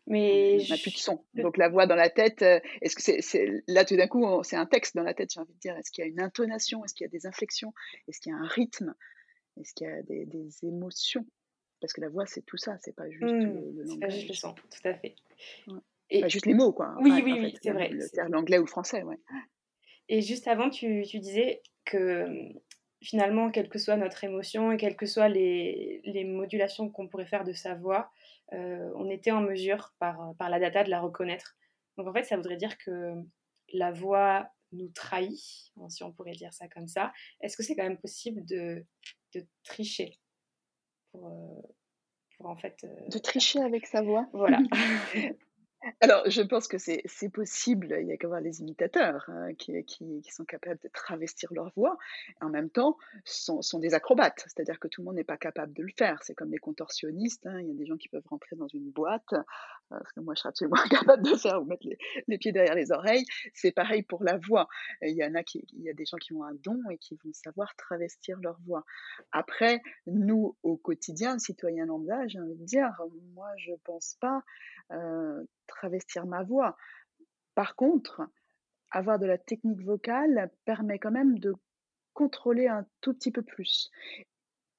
Mais 0.07 0.57
on 0.61 0.73
n'a 0.73 0.77
plus 0.77 0.91
de 0.91 0.97
son. 0.97 1.23
Donc 1.33 1.57
la 1.57 1.67
voix 1.67 1.87
dans 1.87 1.95
la 1.95 2.09
tête, 2.09 2.41
euh, 2.43 2.59
est-ce 2.81 2.95
que 2.95 3.01
c'est 3.01 3.63
là 3.67 3.85
tout 3.85 3.95
d'un 3.95 4.07
coup 4.07 4.25
c'est 4.43 4.55
un 4.55 4.67
texte 4.67 4.95
dans 4.95 5.03
la 5.03 5.13
tête, 5.13 5.31
j'ai 5.33 5.39
envie 5.39 5.53
de 5.53 5.59
dire. 5.59 5.75
Est-ce 5.77 5.91
qu'il 5.91 6.03
y 6.03 6.07
a 6.07 6.09
une 6.09 6.21
intonation? 6.21 6.83
Est-ce 6.85 6.93
qu'il 6.93 7.05
y 7.05 7.07
a 7.07 7.11
des 7.11 7.25
inflexions? 7.25 7.73
Est-ce 8.07 8.19
qu'il 8.19 8.31
y 8.31 8.35
a 8.35 8.37
un 8.37 8.47
rythme? 8.47 8.93
Est-ce 9.59 9.73
qu'il 9.73 9.87
y 9.87 9.89
a 9.89 10.01
des, 10.03 10.49
émotions? 10.63 11.25
Parce 11.81 11.93
que 11.93 12.01
la 12.01 12.09
voix 12.09 12.25
c'est 12.25 12.45
tout 12.45 12.57
ça, 12.57 12.77
c'est 12.81 12.95
pas 12.95 13.09
juste 13.09 13.23
mmh, 13.23 13.73
le, 13.75 13.83
langage. 13.83 13.99
pas 13.99 14.09
juste 14.09 14.29
le 14.29 14.33
son, 14.33 14.53
tout 14.53 14.87
à 14.87 14.93
fait. 14.93 15.15
Et... 16.09 16.21
Pas 16.21 16.27
juste 16.27 16.45
les 16.45 16.53
mots 16.53 16.71
quoi. 16.71 16.95
Oui 16.99 17.11
oui 17.23 17.33
oui, 17.39 17.57
c'est 17.61 17.71
vrai. 17.71 17.91
L'anglais 18.29 18.59
ou 18.59 18.61
le 18.61 18.67
français, 18.67 19.03
ouais. 19.03 19.19
Et 20.07 20.21
juste 20.21 20.47
avant, 20.47 20.69
tu, 20.69 21.03
tu 21.07 21.19
disais 21.19 21.63
que 21.83 22.27
finalement, 23.05 23.51
quelle 23.51 23.69
que 23.69 23.79
soit 23.79 23.95
notre 23.95 24.23
émotion 24.23 24.71
et 24.71 24.77
quelles 24.77 24.95
que 24.95 25.05
soient 25.05 25.29
les, 25.29 26.01
les 26.03 26.23
modulations 26.23 26.89
qu'on 26.89 27.07
pourrait 27.07 27.27
faire 27.27 27.43
de 27.43 27.53
sa 27.53 27.75
voix, 27.75 28.11
euh, 28.53 28.91
on 28.95 29.09
était 29.09 29.31
en 29.31 29.41
mesure 29.41 29.93
par, 29.99 30.33
par 30.37 30.49
la 30.49 30.59
data 30.59 30.83
de 30.83 30.89
la 30.89 30.99
reconnaître. 30.99 31.55
Donc 31.97 32.07
en 32.07 32.13
fait, 32.13 32.23
ça 32.23 32.35
voudrait 32.35 32.57
dire 32.57 32.77
que 32.77 33.13
la 33.73 33.91
voix 33.91 34.49
nous 34.71 34.89
trahit, 34.89 35.71
si 35.89 36.03
on 36.03 36.11
pourrait 36.11 36.33
dire 36.33 36.53
ça 36.53 36.67
comme 36.67 36.87
ça. 36.87 37.13
Est-ce 37.41 37.55
que 37.55 37.63
c'est 37.63 37.75
quand 37.75 37.83
même 37.83 37.99
possible 37.99 38.43
de, 38.45 38.83
de 39.33 39.45
tricher 39.63 40.19
pour, 41.11 41.27
euh, 41.27 41.61
pour 42.37 42.47
en 42.47 42.57
fait... 42.57 42.83
Euh, 42.83 43.07
de 43.07 43.17
tricher 43.19 43.61
avec 43.61 43.85
sa 43.85 44.01
voix 44.01 44.27
Voilà. 44.33 44.59
Alors, 46.01 46.23
je 46.29 46.41
pense 46.41 46.67
que 46.67 46.77
c'est 46.77 47.29
possible, 47.29 47.95
il 48.01 48.07
y 48.07 48.11
a 48.11 48.17
qu'à 48.17 48.27
voir 48.27 48.41
les 48.41 48.61
imitateurs 48.61 49.25
hein, 49.27 49.53
qui, 49.53 49.73
sont 50.31 50.45
capables 50.45 50.79
de 50.81 50.89
travestir 50.89 51.53
leur 51.53 51.71
voix, 51.75 51.97
en 52.41 52.49
même 52.49 52.69
temps 52.69 52.97
sont, 53.23 53.61
sont 53.61 53.79
des 53.79 53.93
acrobates, 53.93 54.43
c'est-à-dire 54.47 54.79
que 54.79 54.87
tout 54.87 55.01
le 55.01 55.05
monde 55.05 55.15
n'est 55.15 55.23
pas 55.23 55.37
capable 55.37 55.73
de 55.73 55.83
le 55.83 55.91
faire. 55.97 56.21
C'est 56.23 56.33
comme 56.33 56.51
les 56.51 56.57
contorsionnistes, 56.57 57.45
hein, 57.45 57.59
il 57.61 57.67
y 57.67 57.71
a 57.71 57.75
des 57.75 57.85
gens 57.85 57.97
qui 57.97 58.09
peuvent 58.09 58.25
rentrer 58.29 58.55
dans 58.55 58.67
une 58.67 58.89
boîte, 58.89 59.33
euh, 59.33 59.99
ce 60.07 60.13
que 60.13 60.19
moi 60.21 60.33
je 60.35 60.39
serais 60.39 60.49
absolument 60.49 60.77
incapable 60.85 61.23
de 61.23 61.35
faire, 61.35 61.61
ou 61.61 61.65
mettre 61.65 61.85
les, 61.87 61.97
les 62.27 62.37
pieds 62.37 62.51
derrière 62.51 62.75
les 62.75 62.91
oreilles. 62.91 63.25
C'est 63.53 63.71
pareil 63.71 64.01
pour 64.01 64.23
la 64.23 64.37
voix. 64.37 64.67
Il 65.01 65.15
y 65.15 65.23
en 65.23 65.35
a 65.35 65.43
qui, 65.43 65.65
il 65.73 65.83
y 65.83 65.89
a 65.89 65.93
des 65.93 66.05
gens 66.05 66.17
qui 66.17 66.33
ont 66.33 66.43
un 66.43 66.55
don 66.63 66.81
et 66.89 66.97
qui 66.97 67.15
vont 67.23 67.31
savoir 67.33 67.75
travestir 67.75 68.39
leur 68.41 68.57
voix. 68.65 68.83
Après, 69.31 69.81
nous, 70.07 70.55
au 70.63 70.77
quotidien, 70.77 71.37
citoyens 71.37 71.85
lambda, 71.85 72.27
j'ai 72.27 72.39
envie 72.39 72.55
de 72.55 72.65
dire, 72.65 72.89
moi 73.33 73.49
je 73.57 73.73
pense 73.83 74.17
pas 74.19 74.43
euh, 74.91 75.43
travestir 75.67 76.25
ma 76.25 76.43
voix. 76.43 76.77
Par 77.53 77.75
contre, 77.75 78.21
avoir 78.91 79.19
de 79.19 79.25
la 79.25 79.37
technique 79.37 79.81
vocale 79.81 80.51
permet 80.65 80.99
quand 80.99 81.11
même 81.11 81.39
de 81.39 81.53
contrôler 82.13 82.67
un 82.67 82.85
tout 83.01 83.13
petit 83.13 83.31
peu 83.31 83.41
plus. 83.41 83.91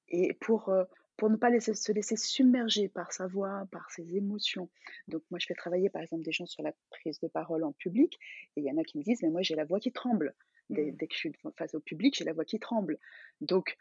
Et 0.09 0.33
pour, 0.33 0.69
euh, 0.69 0.85
pour 1.17 1.29
ne 1.29 1.35
pas 1.35 1.49
laisser, 1.49 1.73
se 1.73 1.91
laisser 1.91 2.15
submerger 2.15 2.89
par 2.89 3.11
sa 3.11 3.27
voix, 3.27 3.67
par 3.71 3.89
ses 3.91 4.15
émotions. 4.15 4.69
Donc 5.07 5.23
moi, 5.29 5.39
je 5.39 5.45
fais 5.45 5.53
travailler 5.53 5.89
par 5.89 6.01
exemple 6.01 6.23
des 6.23 6.31
gens 6.31 6.45
sur 6.45 6.63
la 6.63 6.73
prise 6.89 7.19
de 7.19 7.27
parole 7.27 7.63
en 7.63 7.73
public, 7.73 8.17
et 8.55 8.61
il 8.61 8.65
y 8.65 8.71
en 8.71 8.77
a 8.77 8.83
qui 8.83 8.97
me 8.97 9.03
disent, 9.03 9.21
mais 9.21 9.29
moi 9.29 9.41
j'ai 9.41 9.55
la 9.55 9.65
voix 9.65 9.79
qui 9.79 9.91
tremble. 9.91 10.33
Dès, 10.69 10.91
mmh. 10.91 10.95
dès 10.95 11.07
que 11.07 11.13
je 11.13 11.19
suis 11.19 11.33
face 11.55 11.75
au 11.75 11.79
public, 11.79 12.15
j'ai 12.17 12.25
la 12.25 12.33
voix 12.33 12.45
qui 12.45 12.59
tremble. 12.59 12.99
Donc, 13.41 13.77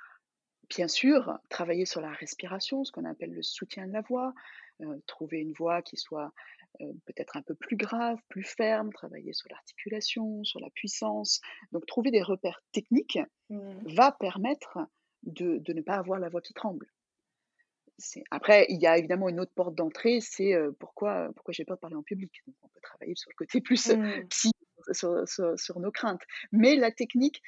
bien 0.69 0.88
sûr, 0.88 1.38
travailler 1.49 1.87
sur 1.87 2.01
la 2.01 2.12
respiration, 2.12 2.85
ce 2.85 2.92
qu'on 2.92 3.05
appelle 3.05 3.33
le 3.33 3.42
soutien 3.42 3.87
de 3.87 3.92
la 3.92 4.03
voix, 4.03 4.35
euh, 4.83 4.99
trouver 5.07 5.38
une 5.38 5.53
voix 5.53 5.83
qui 5.83 5.97
soit 5.97 6.33
euh, 6.81 6.93
peut-être 7.07 7.37
un 7.37 7.43
peu 7.43 7.55
plus 7.55 7.77
grave, 7.77 8.19
plus 8.29 8.45
ferme, 8.45 8.93
travailler 8.93 9.33
sur 9.33 9.49
l'articulation, 9.51 10.45
sur 10.45 10.61
la 10.61 10.71
puissance. 10.71 11.41
Donc 11.73 11.87
trouver 11.87 12.11
des 12.11 12.23
repères 12.23 12.61
techniques 12.73 13.19
mmh. 13.51 13.95
va 13.95 14.12
permettre 14.12 14.79
de, 15.23 15.62
ne 15.73 15.81
pas 15.81 15.95
avoir 15.97 16.19
la 16.19 16.29
voix 16.29 16.41
qui 16.41 16.55
tremble. 16.55 16.87
Après, 18.31 18.67
il 18.69 18.81
y 18.81 18.87
a 18.87 18.99
évidemment 18.99 19.29
une 19.31 19.41
autre 19.41 19.55
porte 19.55 19.75
d'entrée, 19.75 20.21
c'est 20.21 20.53
euh, 20.53 20.71
pourquoi, 20.79 21.31
pourquoi 21.35 21.53
j'ai 21.53 21.65
peur 21.65 21.77
de 21.77 21.81
parler 21.81 21.97
en 21.97 22.03
public? 22.03 22.31
on 22.62 22.69
peut 22.69 22.81
travailler 22.83 23.15
sur 23.17 23.31
le 23.31 23.37
côté 23.37 23.61
plus 23.62 23.89
mmh. 23.89 24.29
psy, 24.29 24.51
sur, 24.93 25.81
nos 25.81 25.91
craintes. 25.91 26.23
Mais 26.53 26.77
la 26.77 26.91
technique 26.91 27.43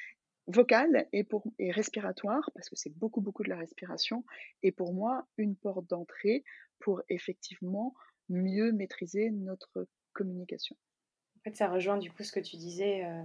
vocale 0.47 1.07
pour, 1.29 1.43
et 1.59 1.71
respiratoire, 1.71 2.49
parce 2.55 2.69
que 2.69 2.75
c'est 2.75 2.89
beaucoup, 2.97 3.21
beaucoup 3.21 3.43
de 3.43 3.49
la 3.49 3.57
respiration, 3.57 4.25
est 4.63 4.71
pour 4.71 4.93
moi 4.93 5.27
une 5.37 5.55
porte 5.55 5.87
d'entrée 5.87 6.43
pour 6.79 7.01
effectivement 7.09 7.93
mieux 8.29 8.71
maîtriser 8.71 9.31
notre 9.31 9.87
communication. 10.13 10.75
En 11.37 11.41
fait, 11.41 11.55
ça 11.55 11.69
rejoint 11.69 11.97
du 11.97 12.11
coup 12.11 12.23
ce 12.23 12.31
que 12.31 12.39
tu 12.39 12.57
disais 12.57 13.05
euh, 13.05 13.23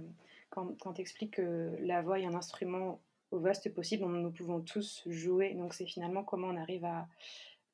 quand, 0.49 0.79
quand 0.79 0.93
tu 0.93 1.01
expliques 1.01 1.35
que 1.35 1.75
la 1.79 2.01
voix 2.01 2.19
est 2.19 2.25
un 2.25 2.33
instrument 2.33 3.01
au 3.31 3.39
vaste 3.39 3.73
possible 3.73 4.03
dont 4.03 4.09
nous 4.09 4.31
pouvons 4.31 4.61
tous 4.61 5.03
jouer. 5.07 5.53
Donc 5.53 5.73
c'est 5.73 5.85
finalement 5.85 6.23
comment 6.23 6.47
on 6.47 6.57
arrive 6.57 6.85
à, 6.85 7.07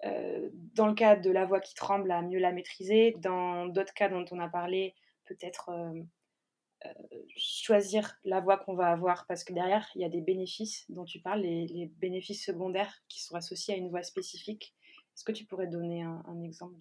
euh, 0.06 0.50
dans 0.74 0.88
le 0.88 0.94
cas 0.94 1.16
de 1.16 1.30
la 1.30 1.46
voix 1.46 1.60
qui 1.60 1.76
tremble, 1.76 2.12
à 2.12 2.22
mieux 2.22 2.40
la 2.40 2.52
maîtriser. 2.52 3.16
Dans 3.20 3.68
d'autres 3.68 3.94
cas 3.94 4.10
dont 4.10 4.26
on 4.32 4.40
a 4.40 4.50
parlé, 4.50 4.96
peut-être 5.26 5.70
euh, 5.70 6.94
choisir 7.38 8.18
la 8.24 8.42
voix 8.42 8.58
qu'on 8.58 8.74
va 8.74 8.88
avoir 8.88 9.28
parce 9.28 9.44
que 9.44 9.54
derrière, 9.54 9.88
il 9.96 10.02
y 10.02 10.06
a 10.06 10.10
des 10.10 10.22
bénéfices 10.22 10.86
dont 10.90 11.06
tu 11.06 11.20
parles, 11.20 11.42
les, 11.42 11.68
les 11.68 11.86
bénéfices 11.86 12.44
secondaires 12.44 13.04
qui 13.08 13.22
sont 13.22 13.36
associés 13.36 13.76
à 13.76 13.78
une 13.78 13.90
voix 13.90 14.04
spécifique. 14.04 14.74
Est-ce 15.22 15.34
que 15.34 15.38
tu 15.38 15.46
pourrais 15.46 15.68
donner 15.68 16.02
un, 16.02 16.42
exemple 16.42 16.78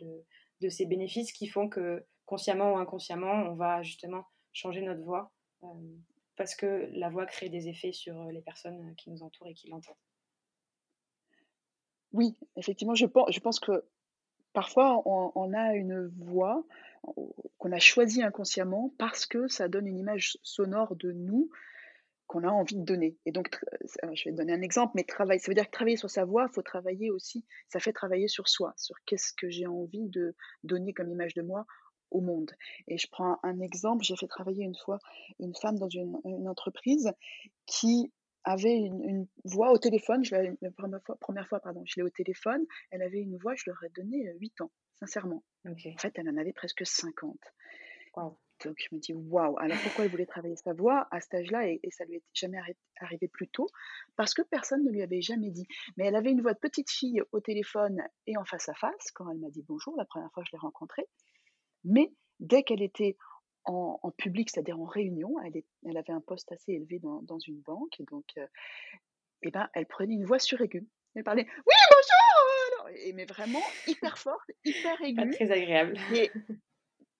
de, 0.63 0.69
ces 0.71 0.87
bénéfices 0.87 1.31
qui 1.31 1.47
font 1.47 1.69
que, 1.69 2.07
consciemment 2.25 2.73
ou 2.73 2.79
inconsciemment, 2.79 3.31
on 3.31 3.55
va 3.55 3.83
justement 3.83 4.25
changer 4.55 4.81
notre 4.81 5.03
voix 5.03 5.31
euh, 5.63 5.67
parce 6.37 6.55
que 6.55 6.89
la 6.95 7.11
voix 7.11 7.27
crée 7.27 7.51
des 7.51 7.69
effets 7.69 7.93
sur 7.93 8.25
les 8.31 8.41
personnes 8.41 8.95
qui 8.97 9.11
nous 9.11 9.23
entourent 9.23 9.49
et 9.49 9.53
qui 9.53 9.69
l'entendent? 9.69 9.95
Oui, 12.15 12.35
effectivement, 12.57 12.95
je 12.95 13.05
pense, 13.05 13.31
je 13.31 13.41
pense 13.41 13.61
que 13.61 13.85
parfois 14.55 15.03
on, 15.07 15.33
on 15.35 15.53
a 15.53 15.75
une 15.75 16.07
voix 16.07 16.65
qu'on 17.59 17.73
a 17.73 17.79
choisie 17.79 18.23
inconsciemment 18.23 18.95
parce 18.97 19.27
que 19.27 19.49
ça 19.49 19.69
donne 19.69 19.87
une 19.87 19.99
image 19.99 20.39
sonore 20.43 20.97
de 20.97 21.13
nous 21.13 21.51
qu'on 22.31 22.45
a 22.45 22.49
envie 22.49 22.77
de 22.77 22.85
donner. 22.85 23.19
Et 23.27 23.33
donc, 23.33 23.59
euh, 24.05 24.15
je 24.15 24.29
vais 24.29 24.33
donner 24.33 24.53
un 24.53 24.63
exemple, 24.63 24.93
mais 24.95 25.03
travail, 25.03 25.41
ça 25.41 25.51
veut 25.51 25.55
dire 25.57 25.67
que 25.67 25.73
travailler 25.73 25.97
sur 25.97 26.09
sa 26.09 26.25
voix, 26.25 26.47
il 26.49 26.55
faut 26.55 26.63
travailler 26.63 27.11
aussi, 27.11 27.45
ça 27.69 27.81
fait 27.81 27.93
travailler 27.93 28.29
sur 28.29 28.49
soi, 28.49 28.73
sur 28.77 28.95
qu'est-ce 29.05 29.33
que 29.33 29.51
j'ai 29.51 29.67
envie 29.67 30.09
de 30.09 30.37
donner 30.63 30.93
comme 30.93 31.11
image 31.11 31.35
de 31.35 31.43
moi 31.43 31.67
au 32.13 32.21
monde. 32.21 32.53
Et 32.87 32.99
je 32.99 33.09
prends 33.11 33.41
un 33.43 33.59
exemple, 33.59 34.05
j'ai 34.05 34.15
fait 34.15 34.29
travailler 34.29 34.63
une 34.63 34.77
fois 34.77 35.01
une 35.41 35.57
femme 35.57 35.77
dans 35.77 35.89
une, 35.89 36.17
entreprise 36.47 37.11
qui 37.67 38.13
avait 38.45 38.77
une, 38.77 39.27
voix 39.45 39.73
au 39.73 39.79
téléphone, 39.79 40.25
je 40.25 40.37
la 40.37 40.71
première 40.71 41.03
fois, 41.03 41.17
première 41.17 41.49
fois 41.49 41.59
pardon, 41.59 41.83
je 41.85 41.95
l'ai 41.97 42.05
au 42.05 42.11
téléphone, 42.11 42.65
elle 42.93 43.03
avait 43.03 43.21
une 43.21 43.39
voix, 43.39 43.57
je 43.57 43.65
leur 43.67 43.83
ai 43.83 43.89
donné 43.89 44.33
8 44.39 44.61
ans, 44.61 44.71
sincèrement. 45.01 45.43
En 45.67 45.75
fait, 45.99 46.13
elle 46.15 46.29
en 46.29 46.37
avait 46.37 46.53
presque 46.53 46.87
50. 46.87 47.37
Donc 48.65 48.77
je 48.79 48.95
me 48.95 49.01
dis 49.01 49.13
waouh, 49.15 49.57
alors 49.59 49.79
pourquoi 49.83 50.05
elle 50.05 50.11
voulait 50.11 50.27
travailler 50.27 50.57
sa 50.57 50.73
voix 50.73 51.09
à 51.11 51.21
cet 51.21 51.35
âge-là 51.35 51.69
et, 51.69 51.81
ça 51.91 52.05
lui 52.05 52.17
est 52.17 52.23
jamais 52.35 52.59
arrivé 53.01 53.29
plus 53.29 53.49
tôt? 53.49 53.69
Parce 54.17 54.35
que 54.35 54.43
personne 54.43 54.85
ne 54.85 54.91
lui 54.91 55.03
avait 55.03 55.23
jamais 55.23 55.51
dit. 55.51 55.67
Mais 55.97 56.07
elle 56.07 56.17
avait 56.17 56.31
une 56.31 56.43
voix 56.43 56.55
de 56.55 56.59
petite 56.59 56.91
fille 56.91 57.23
au 57.33 57.41
téléphone 57.41 58.03
et 58.27 58.37
en 58.37 58.45
face 58.45 58.69
à 58.69 58.75
face 58.75 59.11
quand 59.15 59.31
elle 59.31 59.39
m'a 59.39 59.51
dit 59.51 59.63
bonjour 59.63 59.95
la 59.97 60.05
première 60.05 60.31
fois 60.33 60.43
que 60.43 60.49
je 60.51 60.57
l'ai 60.57 60.61
rencontrée. 60.61 61.07
Mais 61.85 62.13
dès 62.39 62.63
qu'elle 62.63 62.83
était 62.83 63.17
en, 63.65 64.11
public, 64.17 64.51
c'est-à-dire 64.51 64.81
en 64.81 64.85
réunion, 64.85 65.37
elle, 65.45 65.63
elle, 65.87 65.97
avait 65.97 66.13
un 66.13 66.21
poste 66.21 66.51
assez 66.51 66.73
élevé 66.73 66.99
dans, 66.99 67.39
une 67.47 67.61
banque 67.61 68.01
et 68.01 68.05
donc 68.05 68.25
euh, 68.39 68.47
eh 69.43 69.51
ben, 69.51 69.69
elle 69.75 69.87
prenait 69.87 70.15
une 70.15 70.25
voix 70.25 70.39
suraiguë. 70.39 70.87
Elle 71.15 71.25
parlait 71.25 71.47
oui 71.67 71.75
bonjour, 71.91 72.89
et, 72.97 73.13
mais 73.13 73.27
vraiment 73.27 73.63
hyper 73.87 74.19
forte, 74.19 74.51
hyper 74.65 75.01
aiguë. 75.03 75.17
Pas 75.17 75.35
très 75.35 75.51
agréable. 75.51 75.99
Et, 76.15 76.31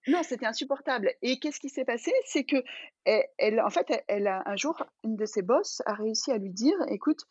non, 0.09 0.23
c'était 0.23 0.47
insupportable. 0.47 1.13
Et 1.23 1.39
qu'est-ce 1.39 1.61
qui 1.61 1.69
s'est 1.69 1.85
passé? 1.85 2.13
C'est 2.25 2.45
que, 2.45 2.63
elle, 3.05 3.61
en 3.61 3.71
fait, 3.71 4.05
elle, 4.09 4.27
a, 4.27 4.43
un 4.47 4.57
jour, 4.57 4.83
une 5.05 5.17
de 5.17 5.27
ses 5.27 5.43
boss 5.43 5.83
a 5.87 5.95
réussi 5.95 6.31
à 6.31 6.39
lui 6.39 6.51
dire 6.51 6.77
Écoute, 6.89 7.25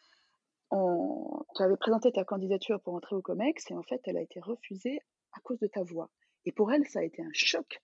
on, 0.71 1.43
tu 1.55 1.63
avais 1.63 1.77
présenté 1.77 2.11
ta 2.11 2.23
candidature 2.23 2.79
pour 2.81 2.93
entrer 2.93 3.15
au 3.15 3.21
COMEX 3.21 3.71
et 3.71 3.73
en 3.73 3.83
fait, 3.83 4.01
elle 4.05 4.17
a 4.17 4.21
été 4.21 4.39
refusée 4.39 4.99
à 5.33 5.39
cause 5.41 5.59
de 5.59 5.67
ta 5.67 5.83
voix. 5.83 6.11
Et 6.45 6.51
pour 6.51 6.71
elle, 6.71 6.87
ça 6.87 6.99
a 6.99 7.03
été 7.03 7.23
un 7.23 7.33
choc 7.33 7.81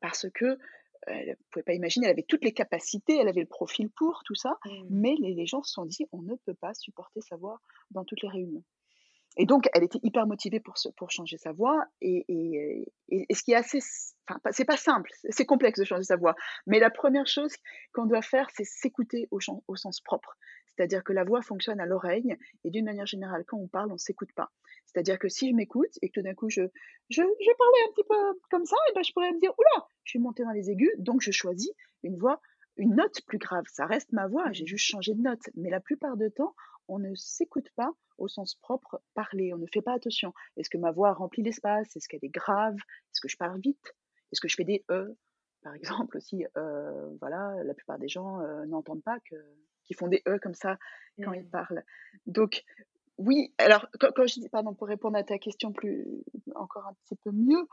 parce 0.00 0.26
que 0.34 0.58
elle 1.06 1.30
ne 1.30 1.34
pouvait 1.50 1.62
pas 1.62 1.72
imaginer, 1.72 2.06
elle 2.06 2.12
avait 2.12 2.22
toutes 2.22 2.44
les 2.44 2.52
capacités, 2.52 3.16
elle 3.16 3.28
avait 3.28 3.40
le 3.40 3.46
profil 3.46 3.88
pour 3.88 4.22
tout 4.24 4.34
ça, 4.34 4.58
mmh. 4.66 4.70
mais 4.90 5.14
les, 5.18 5.32
les 5.32 5.46
gens 5.46 5.62
se 5.62 5.72
sont 5.72 5.86
dit 5.86 6.06
on 6.12 6.20
ne 6.20 6.34
peut 6.34 6.54
pas 6.54 6.74
supporter 6.74 7.22
sa 7.22 7.36
voix 7.36 7.58
dans 7.90 8.04
toutes 8.04 8.20
les 8.22 8.28
réunions. 8.28 8.64
Et 9.36 9.46
donc, 9.46 9.68
elle 9.72 9.84
était 9.84 10.00
hyper 10.02 10.26
motivée 10.26 10.60
pour, 10.60 10.74
pour 10.96 11.10
changer 11.10 11.38
sa 11.38 11.52
voix. 11.52 11.84
Et, 12.00 12.24
et, 12.28 13.34
ce 13.34 13.42
qui 13.42 13.52
est 13.52 13.56
assez. 13.56 13.78
Enfin, 14.28 14.40
c'est 14.50 14.64
pas 14.64 14.76
simple, 14.76 15.10
c'est 15.30 15.44
complexe 15.44 15.78
de 15.78 15.84
changer 15.84 16.04
sa 16.04 16.16
voix. 16.16 16.34
Mais 16.66 16.78
la 16.78 16.90
première 16.90 17.26
chose 17.26 17.52
qu'on 17.92 18.06
doit 18.06 18.22
faire, 18.22 18.48
c'est 18.54 18.64
s'écouter 18.64 19.28
au, 19.30 19.38
au, 19.66 19.76
sens 19.76 20.00
propre. 20.00 20.36
C'est-à-dire 20.66 21.02
que 21.02 21.12
la 21.12 21.24
voix 21.24 21.42
fonctionne 21.42 21.80
à 21.80 21.86
l'oreille. 21.86 22.36
Et 22.64 22.70
d'une 22.70 22.84
manière 22.84 23.06
générale, 23.06 23.44
quand 23.46 23.58
on 23.58 23.68
parle, 23.68 23.90
on 23.90 23.94
ne 23.94 23.98
s'écoute 23.98 24.32
pas. 24.34 24.50
C'est-à-dire 24.86 25.18
que 25.18 25.28
si 25.28 25.48
je 25.50 25.54
m'écoute 25.54 25.90
et 26.02 26.08
que 26.08 26.20
tout 26.20 26.24
d'un 26.24 26.34
coup, 26.34 26.48
je, 26.48 26.62
je, 27.08 27.22
je 27.22 27.56
parlais 27.56 27.82
un 27.88 27.92
petit 27.94 28.04
peu 28.08 28.14
comme 28.50 28.64
ça, 28.64 28.76
et 28.88 28.94
ben 28.94 29.02
je 29.02 29.12
pourrais 29.12 29.30
me 29.32 29.38
dire 29.38 29.52
Oula, 29.56 29.86
je 30.04 30.10
suis 30.10 30.18
montée 30.18 30.42
dans 30.42 30.50
les 30.50 30.70
aigus, 30.70 30.90
donc 30.98 31.20
je 31.20 31.30
choisis 31.30 31.70
une 32.02 32.16
voix 32.16 32.40
une 32.80 32.94
note 32.94 33.20
plus 33.26 33.38
grave. 33.38 33.64
Ça 33.68 33.86
reste 33.86 34.12
ma 34.12 34.26
voix, 34.26 34.50
j'ai 34.52 34.66
juste 34.66 34.86
changé 34.86 35.14
de 35.14 35.20
note. 35.20 35.42
Mais 35.54 35.70
la 35.70 35.80
plupart 35.80 36.16
du 36.16 36.30
temps, 36.30 36.54
on 36.90 36.98
ne 36.98 37.14
s'écoute 37.14 37.70
pas 37.76 37.92
au 38.18 38.28
sens 38.28 38.54
propre 38.56 39.00
parler. 39.14 39.54
On 39.54 39.58
ne 39.58 39.66
fait 39.72 39.80
pas 39.80 39.94
attention. 39.94 40.34
Est-ce 40.56 40.68
que 40.68 40.78
ma 40.78 40.90
voix 40.90 41.12
remplit 41.12 41.42
l'espace? 41.42 41.96
Est-ce 41.96 42.08
qu'elle 42.08 42.24
est 42.24 42.28
grave? 42.28 42.74
Est-ce 42.74 43.20
que 43.20 43.28
je 43.28 43.36
parle 43.36 43.60
vite? 43.60 43.94
Est-ce 44.32 44.40
que 44.40 44.48
je 44.48 44.56
fais 44.56 44.64
des 44.64 44.84
E? 44.90 45.16
Par 45.62 45.74
exemple, 45.74 46.16
aussi, 46.16 46.44
euh, 46.56 47.16
voilà, 47.20 47.54
la 47.64 47.74
plupart 47.74 47.98
des 47.98 48.08
gens 48.08 48.40
euh, 48.40 48.66
n'entendent 48.66 49.02
pas 49.02 49.18
que 49.20 49.36
qui 49.84 49.94
font 49.94 50.08
des 50.08 50.22
E 50.28 50.38
comme 50.38 50.54
ça 50.54 50.78
quand 51.22 51.32
ils 51.32 51.42
mmh. 51.42 51.50
parlent. 51.50 51.82
Donc, 52.26 52.62
oui, 53.18 53.52
alors, 53.58 53.86
quand, 53.98 54.26
je 54.26 54.40
dis, 54.40 54.48
pardon, 54.48 54.72
pour 54.72 54.88
répondre 54.88 55.18
à 55.18 55.24
ta 55.24 55.38
question 55.38 55.72
plus, 55.72 56.06
encore 56.54 56.86
un 56.86 56.94
petit 57.04 57.16
peu 57.16 57.30
mieux, 57.32 57.66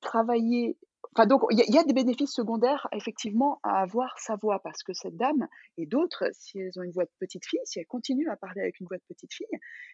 travailler 0.00 0.76
Enfin, 1.16 1.26
donc, 1.26 1.42
il 1.50 1.58
y, 1.58 1.78
a 1.78 1.84
des 1.84 1.92
bénéfices 1.92 2.32
secondaires, 2.32 2.88
effectivement, 2.90 3.60
à 3.62 3.80
avoir 3.80 4.18
sa 4.18 4.34
voix, 4.34 4.60
parce 4.64 4.82
que 4.82 4.92
cette 4.92 5.16
dame 5.16 5.46
et 5.76 5.86
d'autres, 5.86 6.24
si 6.32 6.58
elles 6.58 6.76
ont 6.76 6.82
une 6.82 6.90
voix 6.90 7.04
de 7.04 7.10
petite 7.20 7.46
fille, 7.46 7.60
si 7.64 7.78
elles 7.78 7.86
continuent 7.86 8.30
à 8.30 8.36
parler 8.36 8.62
avec 8.62 8.80
une 8.80 8.88
voix 8.88 8.96
de 8.96 9.02
petite 9.06 9.32
fille, 9.32 9.46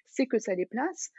c'est 0.06 0.26
que 0.26 0.38
ça 0.38 0.54
les 0.54 0.64
place 0.64 1.10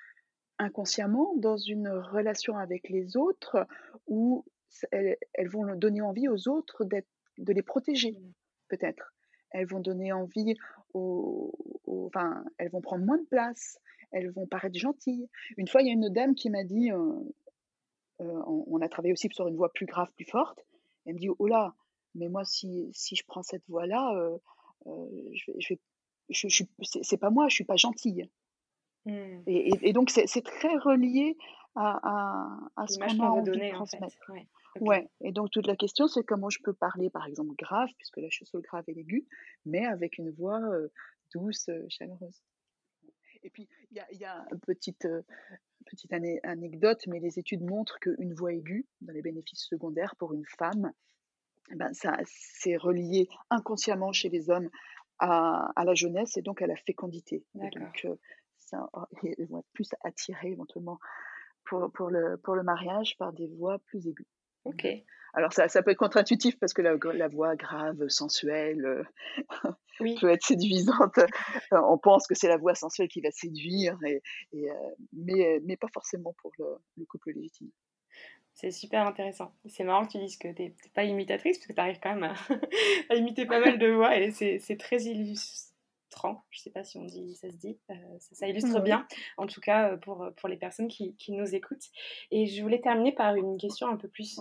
inconsciemment 0.58 1.36
dans 1.38 1.58
une 1.58 1.88
relation 1.88 2.58
avec 2.58 2.90
les 2.90 3.16
autres 3.16 3.68
où 4.08 4.44
elles, 4.92 5.18
vont 5.50 5.76
donner 5.76 6.02
envie 6.02 6.28
aux 6.30 6.48
autres 6.48 6.84
de 6.84 7.54
les 7.54 7.64
protéger, 7.64 8.14
mmh. 8.14 8.34
peut-être. 8.70 9.14
Elles 9.52 9.68
vont 9.68 9.82
donner 9.82 10.14
envie 10.14 10.56
aux, 10.94 11.54
Enfin, 12.14 12.44
elles 12.58 12.70
vont 12.70 12.82
prendre 12.82 13.06
moins 13.06 13.18
de 13.18 13.26
place, 13.26 13.80
elles 14.12 14.32
vont 14.32 14.48
paraître 14.48 14.78
gentilles. 14.78 15.30
Une 15.58 15.68
fois, 15.68 15.82
il 15.82 15.88
y 15.88 15.90
a 15.90 15.94
une 15.94 16.10
dame 16.10 16.36
qui 16.36 16.50
m'a 16.50 16.64
dit, 16.64 16.92
euh, 16.92 17.14
euh, 18.22 18.42
on, 18.46 18.82
a 18.82 18.90
travaillé 18.90 19.14
aussi 19.14 19.30
sur 19.32 19.48
une 19.48 19.56
voix 19.56 19.72
plus 19.74 19.86
grave, 19.86 20.12
plus 20.16 20.26
forte. 20.26 20.60
Elle 21.06 21.16
me 21.16 21.20
dit, 21.20 21.30
oh 21.38 21.48
là, 21.48 21.76
mais 22.16 22.30
moi, 22.30 22.46
si, 22.46 22.90
si 22.94 23.16
je 23.16 23.24
prends 23.26 23.44
cette 23.44 23.68
voix-là, 23.68 24.14
euh, 24.16 24.38
euh, 24.88 25.30
je, 25.34 25.52
je, 25.60 25.74
je, 26.30 26.48
je 26.48 26.64
c'est 27.02 27.18
pas 27.18 27.30
moi, 27.30 27.48
je 27.50 27.56
suis 27.56 27.64
pas 27.64 27.78
gentille. 27.78 28.30
Mmh. 29.06 29.42
Et, 29.48 29.94
donc, 29.94 30.12
c'est 30.12 30.44
très 30.44 30.76
relié 30.78 31.36
à, 31.74 32.00
à, 32.04 32.60
à 32.76 32.88
ce 32.88 33.00
qu'on 33.00 33.24
a 33.24 33.30
envie 33.30 33.50
de 33.50 33.74
transmettre. 33.74 34.16
ouais. 34.80 35.10
Et 35.22 35.32
donc, 35.32 35.50
toute 35.50 35.66
la 35.66 35.76
question, 35.76 36.08
c'est 36.08 36.24
comment 36.24 36.52
je 36.52 36.60
peux 36.64 36.74
parler, 36.74 37.10
par 37.10 37.26
exemple, 37.26 37.56
grave, 37.58 37.90
puisque 37.98 38.18
là, 38.18 38.28
je 38.30 38.36
suis 38.36 38.46
sur 38.46 38.60
le 38.60 38.64
grave 38.64 38.84
et 38.88 38.94
l'aigu, 38.94 39.26
mais 39.66 39.86
avec 39.86 40.20
une 40.20 40.30
voix 40.30 40.62
douce, 41.34 41.70
chaleureuse. 41.90 42.44
Et 43.44 43.50
puis, 43.50 43.68
il 43.90 43.98
y 43.98 44.00
a, 44.00 44.06
y 44.14 44.26
a, 44.26 44.46
une 44.52 44.60
petite, 44.60 45.08
petite 45.92 46.14
anecdote, 46.44 47.06
mais 47.08 47.20
les 47.20 47.38
études 47.38 47.64
montrent 47.64 48.00
qu'une 48.00 48.34
voix 48.34 48.54
aiguë, 48.54 48.88
dans 49.02 49.14
les 49.14 49.22
bénéfices 49.22 49.66
secondaires 49.66 50.16
pour 50.18 50.34
une 50.34 50.46
femme, 50.58 50.92
eh 51.72 51.76
ben 51.76 51.94
ça 51.94 52.18
c'est 52.26 52.78
relié 52.78 53.28
inconsciemment 53.50 54.12
chez 54.12 54.30
les 54.30 54.50
hommes 54.50 54.70
à, 55.20 55.72
la 55.86 55.94
jeunesse 55.94 56.38
et 56.38 56.42
donc 56.42 56.62
à 56.62 56.68
la 56.68 56.76
fécondité. 56.76 57.46
donc, 57.54 58.08
ça, 58.58 58.90
ils 59.24 59.48
vont 59.48 59.60
être 59.60 59.72
plus 59.74 59.90
attirés 60.04 60.52
éventuellement 60.52 60.98
pour, 61.66 61.92
pour, 61.92 62.10
le, 62.10 62.38
pour 62.38 62.56
le 62.56 62.64
mariage 62.64 63.18
par 63.18 63.34
des 63.34 63.48
voix 63.48 63.80
plus 63.80 64.08
aiguës. 64.08 64.28
Ok. 64.64 64.88
Alors 65.34 65.54
ça, 65.54 65.68
ça 65.68 65.82
peut 65.82 65.92
être 65.92 65.98
contre-intuitif 65.98 66.60
parce 66.60 66.74
que 66.74 66.82
la, 66.82 66.96
la 67.14 67.28
voix 67.28 67.56
grave, 67.56 68.08
sensuelle, 68.10 68.86
euh, 68.86 69.04
peut 70.22 70.30
être 70.30 70.46
séduisante. 70.46 71.20
On 71.72 71.98
pense 71.98 72.28
que 72.28 72.36
c'est 72.36 72.48
la 72.48 72.58
voix 72.58 72.76
sensuelle 72.76 73.08
qui 73.08 73.22
va 73.22 73.32
séduire, 73.32 73.98
et, 74.06 74.22
et, 74.54 74.70
euh, 74.70 74.74
mais, 75.14 75.60
mais 75.64 75.78
pas 75.78 75.88
forcément 75.94 76.34
pour 76.42 76.52
le, 76.60 76.66
le 76.98 77.06
couple 77.06 77.32
légitime. 77.32 77.70
C'est 78.54 78.72
super 78.72 79.08
intéressant. 79.08 79.54
C'est 79.66 79.84
marrant 79.84 80.06
que 80.06 80.12
tu 80.12 80.18
dises 80.20 80.38
que 80.38 80.50
tu 80.50 80.64
n'es 80.64 80.76
pas 80.94 81.04
imitatrice, 81.04 81.58
parce 81.58 81.68
que 81.68 81.74
tu 81.74 81.80
arrives 81.80 82.00
quand 82.02 82.16
même 82.16 82.34
à, 83.10 83.16
imiter 83.16 83.46
pas 83.46 83.60
mal 83.60 83.80
de 83.80 83.88
voix, 83.92 84.18
et 84.18 84.32
c'est 84.32 84.78
très 84.78 85.04
illustrant. 85.04 86.44
Je 86.50 86.60
ne 86.60 86.64
sais 86.64 86.70
pas 86.70 86.84
si 86.84 86.98
on 86.98 87.06
dit, 87.06 87.36
ça 87.36 87.50
se 87.50 87.56
dit. 87.56 87.80
Euh, 87.90 87.96
ça, 88.20 88.48
illustre 88.48 88.82
bien, 88.82 89.08
en 89.38 89.48
tout 89.48 89.62
cas 89.62 89.96
pour, 89.98 90.30
pour 90.36 90.50
les 90.50 90.58
personnes 90.58 90.90
qui, 90.90 91.16
qui, 91.16 91.32
nous 91.32 91.56
écoutent. 91.56 91.90
Et 92.32 92.48
je 92.48 92.62
voulais 92.62 92.82
terminer 92.82 93.14
par 93.14 93.36
une 93.36 93.58
question 93.58 93.88
un 93.88 93.96
peu 93.96 94.10
plus 94.10 94.40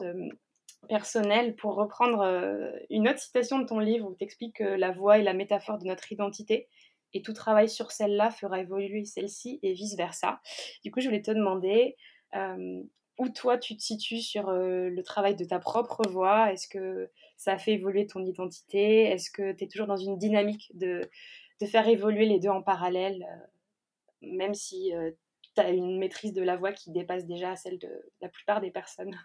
personnel 0.89 1.55
pour 1.57 1.75
reprendre 1.75 2.21
euh, 2.21 2.71
une 2.91 3.09
autre 3.09 3.19
citation 3.19 3.59
de 3.59 3.67
ton 3.67 3.79
livre 3.79 4.07
où 4.07 4.15
tu 4.15 4.25
expliques 4.25 4.57
que 4.57 4.65
la 4.65 4.91
voix 4.93 5.19
est 5.19 5.23
la 5.23 5.35
métaphore 5.35 5.79
de 5.79 5.85
notre 5.85 6.11
identité 6.13 6.69
et 7.13 7.23
tout 7.23 7.33
travail 7.33 7.69
sur 7.69 7.91
celle-là 7.91 8.31
fera 8.31 8.61
évoluer 8.61 9.05
celle-ci 9.05 9.59
et 9.63 9.73
vice-versa. 9.73 10.41
Du 10.85 10.91
coup, 10.91 11.01
je 11.01 11.07
voulais 11.07 11.23
te 11.23 11.31
demander 11.31 11.97
euh, 12.35 12.83
où 13.19 13.29
toi 13.29 13.59
tu 13.59 13.77
te 13.77 13.83
situes 13.83 14.21
sur 14.21 14.49
euh, 14.49 14.89
le 14.89 15.03
travail 15.03 15.37
de 15.37 15.45
ta 15.45 15.59
propre 15.59 16.09
voix? 16.09 16.53
Est-ce 16.53 16.69
que 16.69 17.11
ça 17.37 17.53
a 17.53 17.59
fait 17.59 17.73
évoluer 17.73 18.07
ton 18.07 18.25
identité? 18.25 19.05
Est-ce 19.05 19.31
que 19.31 19.53
tu 19.53 19.65
es 19.65 19.69
toujours 19.69 19.89
dans 19.89 19.97
une 19.97 20.19
dynamique 20.19 20.71
de, 20.75 21.03
de, 21.61 21.67
faire 21.67 21.89
évoluer 21.89 22.27
les 22.27 22.39
deux 22.39 22.49
en 22.49 22.63
parallèle, 22.63 23.27
même 24.23 24.55
si 24.55 24.93
tu 25.55 25.61
as 25.61 25.71
une 25.71 25.99
maîtrise 25.99 26.33
de 26.33 26.43
la 26.43 26.57
voix 26.57 26.73
qui 26.73 26.93
dépasse 26.93 27.27
déjà 27.27 27.57
celle 27.57 27.79
de 27.79 27.91
la 28.21 28.29
plupart 28.29 28.61
des 28.61 28.71
personnes? 28.71 29.17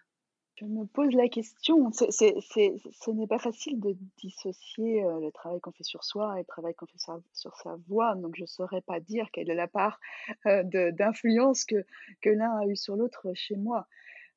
Je 0.55 0.65
me 0.65 0.85
pose 0.85 1.13
la 1.13 1.27
question. 1.27 1.91
ce 1.91 3.11
n'est 3.11 3.27
pas 3.27 3.39
facile 3.39 3.79
de 3.79 3.95
dissocier 4.17 5.03
euh, 5.03 5.19
le 5.19 5.31
travail 5.31 5.59
qu'on 5.59 5.71
fait 5.71 5.83
sur 5.83 6.03
soi 6.03 6.35
et 6.35 6.39
le 6.39 6.45
travail 6.45 6.73
qu'on 6.73 6.85
fait 6.85 6.99
sur, 7.33 7.55
sa 7.57 7.75
voix. 7.87 8.15
Donc, 8.15 8.35
je 8.35 8.43
ne 8.43 8.47
saurais 8.47 8.81
pas 8.81 8.99
dire 8.99 9.29
quelle 9.31 9.49
est 9.49 9.55
la 9.55 9.67
part 9.67 9.99
euh, 10.45 10.63
d'influence 10.91 11.65
que, 11.65 11.85
que 12.21 12.29
l'un 12.29 12.57
a 12.57 12.65
eu 12.67 12.75
sur 12.75 12.95
l'autre 12.95 13.33
chez 13.33 13.57
moi. 13.57 13.87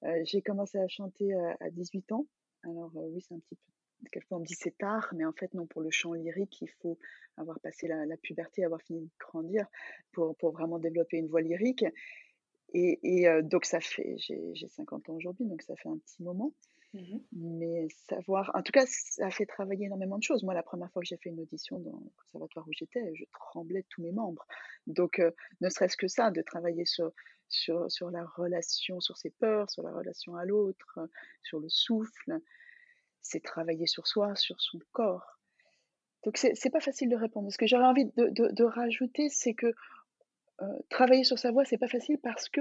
Euh, 0.04 0.20
j'ai 0.24 0.42
commencé 0.42 0.78
à 0.78 0.88
chanter 0.88 1.32
à 1.60 1.70
18 1.70 2.12
ans. 2.12 2.26
Alors, 2.64 2.90
oui, 2.94 3.20
c'est 3.26 3.34
un 3.34 3.38
petit 3.38 3.54
peu. 3.54 3.62
Quelquefois, 4.12 4.38
on 4.38 4.40
me 4.40 4.46
dit 4.46 4.54
c'est 4.54 4.78
tard, 4.78 5.08
mais 5.16 5.24
en 5.24 5.32
fait, 5.32 5.52
non, 5.54 5.66
pour 5.66 5.82
le 5.82 5.90
chant 5.90 6.12
lyrique, 6.12 6.62
il 6.62 6.70
faut 6.80 6.98
avoir 7.36 7.58
passé 7.58 7.88
la, 7.88 8.06
la 8.06 8.16
puberté, 8.16 8.64
avoir 8.64 8.80
fini 8.80 9.00
de 9.00 9.10
grandir 9.18 9.66
pour, 10.12 10.36
pour 10.36 10.52
vraiment 10.52 10.78
développer 10.78 11.16
une 11.16 11.26
voix 11.26 11.40
lyrique. 11.40 11.84
Et, 12.74 13.26
donc, 13.42 13.64
ça 13.64 13.80
fait, 13.80 14.16
j'ai 14.18 14.68
50 14.68 15.08
ans 15.08 15.14
aujourd'hui, 15.14 15.46
donc 15.46 15.62
ça 15.62 15.74
fait 15.76 15.88
un 15.88 15.98
petit 15.98 16.22
moment. 16.22 16.52
Mmh 16.94 17.18
Mais 17.32 17.86
savoir, 18.08 18.50
en 18.54 18.62
tout 18.62 18.72
cas, 18.72 18.84
ça 18.86 19.26
a 19.26 19.30
fait 19.30 19.44
travailler 19.44 19.86
énormément 19.86 20.16
de 20.16 20.22
choses. 20.22 20.42
Moi, 20.42 20.54
la 20.54 20.62
première 20.62 20.90
fois 20.90 21.02
que 21.02 21.06
j'ai 21.06 21.18
fait 21.18 21.28
une 21.28 21.40
audition 21.40 21.78
dans 21.80 21.98
le 21.98 22.10
conservatoire 22.16 22.66
où 22.66 22.72
j'étais, 22.72 23.14
je 23.14 23.24
tremblais 23.32 23.82
de 23.82 23.86
tous 23.90 24.00
mes 24.00 24.12
membres. 24.12 24.46
Donc, 24.86 25.20
ne 25.60 25.68
serait-ce 25.68 25.96
que 25.96 26.08
ça, 26.08 26.30
de 26.30 26.40
travailler 26.40 26.86
sur, 26.86 27.12
sur, 27.48 27.90
sur 27.90 28.10
la 28.10 28.24
relation, 28.24 29.00
sur 29.00 29.18
ses 29.18 29.30
peurs, 29.30 29.70
sur 29.70 29.82
la 29.82 29.92
relation 29.92 30.34
à 30.36 30.46
l'autre, 30.46 30.98
sur 31.42 31.60
le 31.60 31.68
souffle, 31.68 32.40
c'est 33.20 33.42
travailler 33.42 33.86
sur 33.86 34.06
soi, 34.06 34.34
sur 34.34 34.60
son 34.60 34.78
corps. 34.92 35.38
Donc, 36.24 36.36
c'est 36.36 36.70
pas 36.70 36.80
facile 36.80 37.08
de 37.10 37.16
répondre. 37.16 37.52
Ce 37.52 37.58
que 37.58 37.66
j'aurais 37.66 37.84
envie 37.84 38.06
de, 38.06 38.28
de, 38.30 38.48
de 38.50 38.64
rajouter, 38.64 39.28
c'est 39.28 39.54
que 39.54 39.72
euh, 40.62 40.78
travailler 40.90 41.24
sur 41.24 41.38
sa 41.38 41.52
voix, 41.52 41.64
c'est 41.64 41.78
pas 41.78 41.88
facile 41.88 42.18
parce 42.18 42.48
que, 42.48 42.60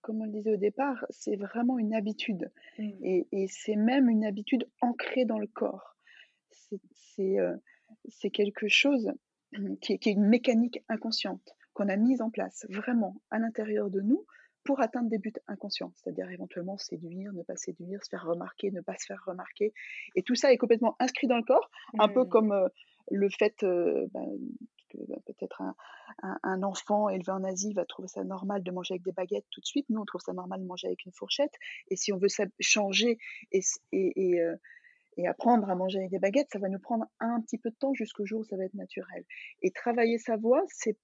comme 0.00 0.20
on 0.20 0.24
le 0.24 0.32
disait 0.32 0.52
au 0.52 0.56
départ, 0.56 1.04
c'est 1.10 1.36
vraiment 1.36 1.78
une 1.78 1.94
habitude. 1.94 2.50
Mmh. 2.78 2.90
Et, 3.02 3.46
c'est 3.48 3.76
même 3.76 4.08
une 4.08 4.24
habitude 4.24 4.68
ancrée 4.80 5.24
dans 5.24 5.38
le 5.38 5.46
corps. 5.46 5.96
C'est 6.92 7.38
euh, 7.38 7.56
quelque 8.32 8.68
chose 8.68 9.12
qui 9.80 9.92
est, 9.92 10.06
une 10.06 10.26
mécanique 10.26 10.82
inconsciente 10.88 11.54
qu'on 11.72 11.88
a 11.88 11.96
mise 11.96 12.20
en 12.20 12.30
place 12.30 12.66
vraiment 12.68 13.20
à 13.30 13.38
l'intérieur 13.38 13.88
de 13.90 14.00
nous 14.00 14.26
pour 14.64 14.80
atteindre 14.80 15.08
des 15.08 15.18
buts 15.18 15.32
inconscients, 15.46 15.92
c'est-à-dire 15.94 16.28
éventuellement 16.30 16.76
séduire, 16.76 17.32
ne 17.32 17.42
pas 17.42 17.56
séduire, 17.56 18.04
se 18.04 18.10
faire 18.10 18.26
remarquer, 18.26 18.70
ne 18.70 18.82
pas 18.82 18.96
se 18.98 19.06
faire 19.06 19.22
remarquer. 19.24 19.72
Et 20.14 20.22
tout 20.22 20.34
ça 20.34 20.52
est 20.52 20.58
complètement 20.58 20.96
inscrit 20.98 21.26
dans 21.26 21.38
le 21.38 21.44
corps, 21.44 21.70
un 21.98 22.08
peu 22.08 22.24
mmh. 22.24 22.28
comme 22.28 22.52
euh, 22.52 22.68
le 23.10 23.28
fait 23.30 23.54
ben, 23.62 24.26
bah, 25.08 25.16
peut-être 25.26 25.62
un, 26.22 26.62
enfant 26.62 27.08
élevé 27.08 27.30
en 27.30 27.44
Asie 27.44 27.72
va 27.72 27.84
trouver 27.84 28.08
ça 28.08 28.24
normal 28.24 28.62
de 28.62 28.70
manger 28.70 28.94
avec 28.94 29.04
des 29.04 29.12
baguettes 29.12 29.46
tout 29.50 29.60
de 29.60 29.66
suite. 29.66 29.86
Nous, 29.90 30.00
on 30.00 30.04
trouve 30.04 30.20
ça 30.20 30.32
normal 30.32 30.60
de 30.60 30.66
manger 30.66 30.88
avec 30.88 31.04
une 31.04 31.12
fourchette. 31.12 31.54
Et 31.88 31.96
si 31.96 32.12
on 32.12 32.18
veut 32.18 32.28
changer 32.60 33.18
euh, 33.54 34.56
et, 35.16 35.26
apprendre 35.26 35.68
à 35.70 35.74
manger 35.74 35.98
avec 35.98 36.10
des 36.10 36.18
baguettes, 36.18 36.48
ça 36.52 36.58
va 36.58 36.68
nous 36.68 36.78
prendre 36.78 37.06
un 37.20 37.40
petit 37.40 37.58
peu 37.58 37.70
de 37.70 37.76
temps 37.76 37.94
jusqu'au 37.94 38.24
jour 38.24 38.40
où 38.40 38.44
ça 38.44 38.56
va 38.56 38.64
être 38.64 38.74
naturel. 38.74 39.24
Et 39.62 39.70
travailler 39.70 40.18
sa 40.18 40.36
voix, 40.36 40.62
c'est 40.68 40.96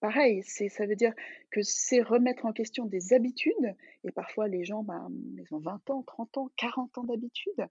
pareil. 0.00 0.42
Ça 0.44 0.86
veut 0.86 0.96
dire 0.96 1.12
que 1.50 1.62
c'est 1.62 2.00
remettre 2.00 2.46
en 2.46 2.52
question 2.52 2.86
des 2.86 3.12
habitudes. 3.12 3.74
Et 4.04 4.12
parfois, 4.12 4.48
les 4.48 4.64
gens, 4.64 4.82
bah, 4.82 5.06
ils 5.36 5.54
ont 5.54 5.60
20 5.60 5.90
ans, 5.90 6.02
30 6.02 6.38
ans, 6.38 6.50
40 6.56 6.98
ans 6.98 7.04
d'habitude. 7.04 7.66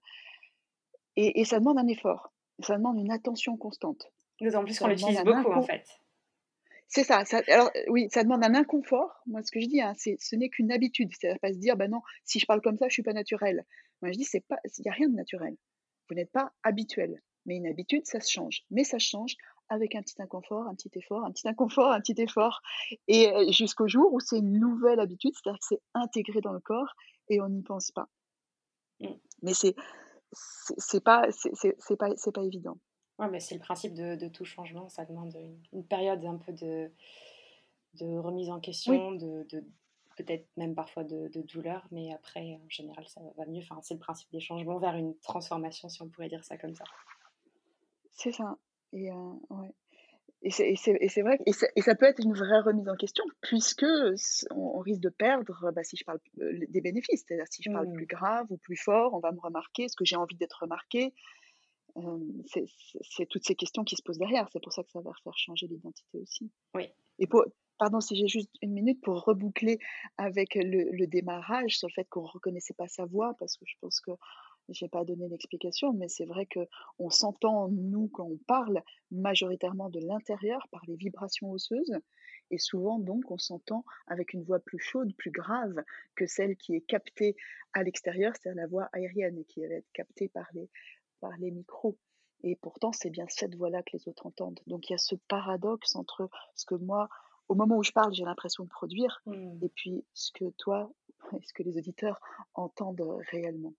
Et, 1.16 1.40
et 1.40 1.44
ça 1.44 1.58
demande 1.58 1.78
un 1.78 1.86
effort. 1.86 2.32
Ça 2.60 2.76
demande 2.76 2.98
une 2.98 3.10
attention 3.10 3.56
constante. 3.56 4.10
D'autant 4.40 4.64
plus 4.64 4.78
qu'on 4.78 4.88
l'utilise 4.88 5.22
beaucoup, 5.24 5.52
en 5.52 5.62
fait. 5.62 5.84
C'est 6.88 7.04
ça, 7.04 7.22
Alors, 7.48 7.70
oui, 7.88 8.08
ça 8.10 8.22
demande 8.22 8.42
un 8.44 8.54
inconfort. 8.54 9.20
Moi, 9.26 9.42
ce 9.42 9.50
que 9.50 9.60
je 9.60 9.66
dis, 9.66 9.80
hein, 9.80 9.92
c'est, 9.96 10.16
ce 10.20 10.36
n'est 10.36 10.48
qu'une 10.48 10.72
habitude. 10.72 11.10
C'est-à-dire 11.12 11.38
pas 11.40 11.52
se 11.52 11.58
dire, 11.58 11.76
bah 11.76 11.86
non, 11.86 12.00
si 12.24 12.38
je 12.38 12.46
parle 12.46 12.62
comme 12.62 12.78
ça, 12.78 12.88
je 12.88 12.94
suis 12.94 13.02
pas 13.02 13.12
naturel. 13.12 13.66
Moi, 14.00 14.10
je 14.10 14.16
dis, 14.16 14.24
c'est 14.24 14.40
pas, 14.40 14.58
il 14.64 14.82
n'y 14.82 14.90
a 14.90 14.94
rien 14.94 15.08
de 15.08 15.14
naturel. 15.14 15.54
Vous 16.08 16.14
n'êtes 16.14 16.32
pas 16.32 16.52
habituel. 16.62 17.20
Mais 17.44 17.56
une 17.56 17.66
habitude, 17.66 18.06
ça 18.06 18.20
se 18.20 18.30
change. 18.30 18.62
Mais 18.70 18.84
ça 18.84 18.98
se 18.98 19.06
change 19.06 19.36
avec 19.68 19.94
un 19.94 20.02
petit 20.02 20.20
inconfort, 20.20 20.66
un 20.66 20.74
petit 20.74 20.90
effort, 20.94 21.24
un 21.24 21.30
petit 21.30 21.46
inconfort, 21.46 21.92
un 21.92 22.00
petit 22.00 22.20
effort, 22.20 22.62
et 23.06 23.30
euh, 23.30 23.50
jusqu'au 23.50 23.86
jour 23.86 24.12
où 24.12 24.20
c'est 24.20 24.38
une 24.38 24.58
nouvelle 24.58 25.00
habitude, 25.00 25.32
c'est-à-dire 25.34 25.58
que 25.58 25.66
c'est 25.68 25.82
intégré 25.94 26.40
dans 26.40 26.52
le 26.52 26.60
corps 26.60 26.94
et 27.28 27.40
on 27.40 27.48
n'y 27.48 27.62
pense 27.62 27.90
pas. 27.90 28.08
Mmh. 29.00 29.08
Mais 29.42 29.54
c'est 29.54 29.74
c'est 30.32 31.02
pas 31.02 31.26
c'est 31.30 31.96
pas 31.98 32.10
c'est 32.16 32.32
pas 32.32 32.44
évident. 32.44 32.78
Ouais, 33.18 33.28
mais 33.28 33.40
c'est 33.40 33.54
le 33.54 33.60
principe 33.60 33.94
de, 33.94 34.28
tout 34.28 34.44
changement. 34.44 34.88
Ça 34.88 35.04
demande 35.04 35.34
une, 35.72 35.84
période 35.84 36.24
un 36.24 36.36
peu 36.36 36.52
de, 36.52 36.90
de 37.94 38.16
remise 38.16 38.48
en 38.48 38.60
question, 38.60 39.12
de, 39.12 39.44
peut-être 40.16 40.46
même 40.56 40.74
parfois 40.74 41.04
de, 41.04 41.28
douleur, 41.42 41.86
mais 41.90 42.12
après, 42.12 42.60
en 42.64 42.68
général, 42.68 43.06
ça 43.08 43.20
va 43.36 43.46
mieux. 43.46 43.62
Enfin, 43.62 43.80
c'est 43.82 43.94
le 43.94 44.00
principe 44.00 44.30
des 44.30 44.40
changements 44.40 44.78
vers 44.78 44.94
une 44.94 45.16
transformation, 45.18 45.88
si 45.88 46.00
on 46.02 46.08
pourrait 46.08 46.28
dire 46.28 46.44
ça 46.44 46.56
comme 46.56 46.74
ça. 46.74 46.84
C'est 48.12 48.32
ça. 48.32 48.56
Et, 48.92 49.10
euh, 49.10 49.32
ouais. 49.50 49.74
et 50.42 50.50
c'est 50.50 51.22
vrai, 51.22 51.38
et, 51.44 51.52
et, 51.76 51.82
ça 51.82 51.94
peut 51.94 52.06
être 52.06 52.22
une 52.24 52.34
vraie 52.34 52.60
remise 52.60 52.88
en 52.88 52.96
question, 52.96 53.24
puisque 53.42 53.84
on, 54.52 54.78
risque 54.78 55.00
de 55.00 55.10
perdre, 55.10 55.72
bah, 55.72 55.82
si 55.82 55.96
je 55.96 56.04
parle 56.04 56.20
euh, 56.40 56.66
des 56.68 56.80
bénéfices, 56.80 57.24
c'est-à-dire 57.26 57.46
si 57.50 57.62
je 57.62 57.70
parle 57.70 57.88
mmh. 57.88 57.94
plus 57.94 58.06
grave 58.06 58.46
ou 58.50 58.56
plus 58.58 58.76
fort, 58.76 59.12
on 59.12 59.18
va 59.18 59.32
me 59.32 59.40
remarquer, 59.40 59.84
est-ce 59.84 59.96
que 59.96 60.04
j'ai 60.04 60.16
envie 60.16 60.36
d'être 60.36 60.62
remarqué 60.62 61.12
c'est 62.46 63.26
toutes 63.26 63.44
ces 63.44 63.54
questions 63.54 63.84
qui 63.84 63.96
se 63.96 64.02
posent 64.02 64.18
derrière. 64.18 64.48
C'est 64.52 64.62
pour 64.62 64.72
ça 64.72 64.82
que 64.82 64.90
ça 64.90 65.00
va 65.00 65.12
faire 65.22 65.36
changer 65.36 65.66
l'identité 65.66 66.18
aussi. 66.18 66.50
Oui. 66.74 66.88
Et 67.18 67.26
pour, 67.26 67.44
pardon 67.78 68.00
si 68.00 68.16
j'ai 68.16 68.28
juste 68.28 68.50
une 68.60 68.72
minute 68.72 69.00
pour 69.00 69.22
reboucler 69.24 69.78
avec 70.16 70.54
le, 70.54 71.06
démarrage 71.06 71.78
sur 71.78 71.88
le 71.88 71.92
fait 71.92 72.08
qu'on 72.08 72.22
ne 72.22 72.28
reconnaissait 72.28 72.74
pas 72.74 72.88
sa 72.88 73.06
voix, 73.06 73.34
parce 73.38 73.56
que 73.56 73.64
je 73.66 73.74
pense 73.80 74.00
que 74.00 74.12
je 74.68 74.84
n'ai 74.84 74.88
pas 74.88 75.04
donné 75.04 75.28
l'explication, 75.28 75.92
mais 75.94 76.08
c'est 76.08 76.26
vrai 76.26 76.46
qu'on 76.46 77.10
s'entend, 77.10 77.68
nous, 77.68 78.08
quand 78.08 78.26
on 78.26 78.36
parle, 78.46 78.82
majoritairement 79.10 79.88
de 79.88 80.00
l'intérieur 80.00 80.68
par 80.70 80.82
les 80.86 80.96
vibrations 80.96 81.50
osseuses. 81.50 81.94
Et 82.50 82.58
souvent, 82.58 82.98
donc, 82.98 83.30
on 83.30 83.38
s'entend 83.38 83.84
avec 84.06 84.32
une 84.32 84.42
voix 84.42 84.58
plus 84.58 84.78
chaude, 84.78 85.14
plus 85.16 85.30
grave 85.30 85.82
que 86.14 86.26
celle 86.26 86.56
qui 86.56 86.74
est 86.74 86.80
captée 86.80 87.36
à 87.72 87.82
l'extérieur, 87.82 88.34
c'est-à-dire 88.34 88.62
la 88.62 88.66
voix 88.66 88.88
aérienne, 88.92 89.44
qui 89.46 89.60
va 89.60 89.74
être 89.74 89.90
captée 89.92 90.28
par 90.28 90.48
les, 90.54 90.68
par 91.20 91.36
les 91.38 91.50
micros. 91.50 91.96
Et 92.42 92.56
pourtant, 92.56 92.92
c'est 92.92 93.10
bien 93.10 93.26
cette 93.28 93.56
voix-là 93.56 93.82
que 93.82 93.96
les 93.96 94.08
autres 94.08 94.26
entendent. 94.26 94.60
Donc 94.66 94.88
il 94.88 94.92
y 94.92 94.94
a 94.94 94.98
ce 94.98 95.16
paradoxe 95.28 95.96
entre 95.96 96.30
ce 96.54 96.64
que 96.64 96.76
moi, 96.76 97.08
au 97.48 97.54
moment 97.54 97.76
où 97.76 97.82
je 97.82 97.92
parle, 97.92 98.14
j'ai 98.14 98.24
l'impression 98.24 98.64
de 98.64 98.68
produire, 98.68 99.22
mmh. 99.26 99.58
et 99.62 99.68
puis 99.70 100.04
ce 100.14 100.30
que 100.32 100.50
toi, 100.58 100.90
ce 101.42 101.52
que 101.52 101.62
les 101.62 101.78
auditeurs 101.78 102.20
entendent 102.54 103.18
réellement. 103.30 103.74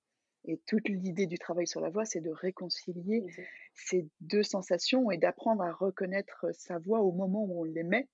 Et 0.46 0.58
toute 0.66 0.88
l'idée 0.88 1.28
du 1.28 1.38
travail 1.38 1.68
sur 1.68 1.82
la 1.82 1.90
voix, 1.90 2.06
c'est 2.06 2.22
de 2.22 2.32
réconcilier 2.32 3.26
ces 3.74 4.08
deux 4.22 4.44
sensations 4.44 5.12
et 5.12 5.18
d'apprendre 5.18 5.64
à 5.64 5.72
reconnaître 5.72 6.46
sa 6.54 6.80
voix 6.80 7.02
au 7.02 7.12
moment 7.12 7.44
où 7.44 7.62
on 7.62 7.64
l'émet, 7.66 8.08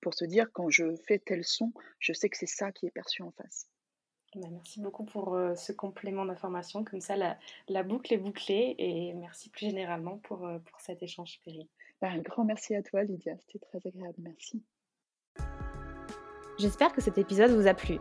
pour 0.00 0.14
se 0.14 0.24
dire 0.24 0.50
quand 0.52 0.70
je 0.70 0.94
fais 1.06 1.18
tel 1.18 1.44
son, 1.44 1.72
je 1.98 2.12
sais 2.12 2.28
que 2.28 2.36
c'est 2.36 2.46
ça 2.46 2.70
qui 2.70 2.86
est 2.86 2.90
perçu 2.90 3.22
en 3.22 3.32
face. 3.32 3.68
Bah, 4.36 4.48
merci 4.52 4.80
beaucoup 4.80 5.04
pour 5.04 5.34
euh, 5.34 5.54
ce 5.54 5.72
complément 5.72 6.26
d'information. 6.26 6.84
Comme 6.84 7.00
ça, 7.00 7.16
la, 7.16 7.82
boucle 7.82 8.12
est 8.12 8.18
bouclée. 8.18 8.74
Et 8.78 9.14
merci 9.14 9.48
plus 9.48 9.66
généralement 9.66 10.18
pour, 10.18 10.46
euh, 10.46 10.58
pour 10.58 10.78
cet 10.80 11.02
échange, 11.02 11.40
Péri. 11.44 11.68
Bah, 12.02 12.08
un 12.10 12.18
grand 12.18 12.44
merci 12.44 12.74
à 12.74 12.82
toi, 12.82 13.02
Lydia. 13.02 13.32
C'était 13.38 13.64
très 13.64 13.88
agréable. 13.88 14.18
Merci. 14.18 14.62
J'espère 16.58 16.92
que 16.92 17.00
cet 17.00 17.16
épisode 17.16 17.50
vous 17.50 17.66
a 17.66 17.72
plu. 17.72 17.98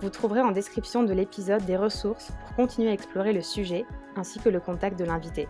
Vous 0.00 0.08
trouverez 0.08 0.40
en 0.40 0.52
description 0.52 1.02
de 1.02 1.12
l'épisode 1.12 1.64
des 1.66 1.76
ressources 1.76 2.32
pour 2.40 2.56
continuer 2.56 2.88
à 2.88 2.92
explorer 2.94 3.34
le 3.34 3.42
sujet 3.42 3.84
ainsi 4.16 4.38
que 4.38 4.48
le 4.48 4.60
contact 4.60 4.98
de 4.98 5.04
l'invité. 5.04 5.48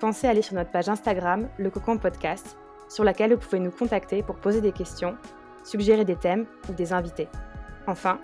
Pensez 0.00 0.26
à 0.26 0.30
aller 0.30 0.42
sur 0.42 0.54
notre 0.54 0.70
page 0.70 0.90
Instagram, 0.90 1.48
le 1.56 1.70
Cocon 1.70 1.96
Podcast, 1.96 2.58
sur 2.90 3.04
laquelle 3.04 3.32
vous 3.32 3.40
pouvez 3.40 3.60
nous 3.60 3.70
contacter 3.70 4.22
pour 4.22 4.36
poser 4.36 4.60
des 4.60 4.72
questions, 4.72 5.16
suggérer 5.64 6.04
des 6.04 6.16
thèmes 6.16 6.46
ou 6.68 6.74
des 6.74 6.92
invités. 6.92 7.28
Enfin, 7.86 8.18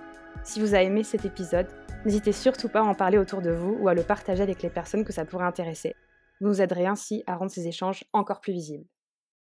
si 0.45 0.61
vous 0.61 0.75
avez 0.75 0.87
aimé 0.87 1.05
cet 1.05 1.25
épisode, 1.25 1.69
n'hésitez 2.05 2.33
surtout 2.33 2.69
pas 2.69 2.81
à 2.81 2.85
en 2.85 2.95
parler 2.95 3.19
autour 3.19 3.43
de 3.43 3.51
vous 3.51 3.77
ou 3.81 3.89
à 3.89 3.95
le 3.95 4.03
partager 4.03 4.43
avec 4.43 4.63
les 4.63 4.71
personnes 4.71 5.05
que 5.05 5.13
ça 5.13 5.25
pourrait 5.25 5.47
intéresser. 5.47 5.95
Vous 6.41 6.49
nous 6.49 6.61
aiderez 6.61 6.87
ainsi 6.87 7.23
à 7.27 7.37
rendre 7.37 7.51
ces 7.51 7.69
échanges 7.69 8.05
encore 8.13 8.41
plus 8.41 8.53
visibles. 8.53 8.87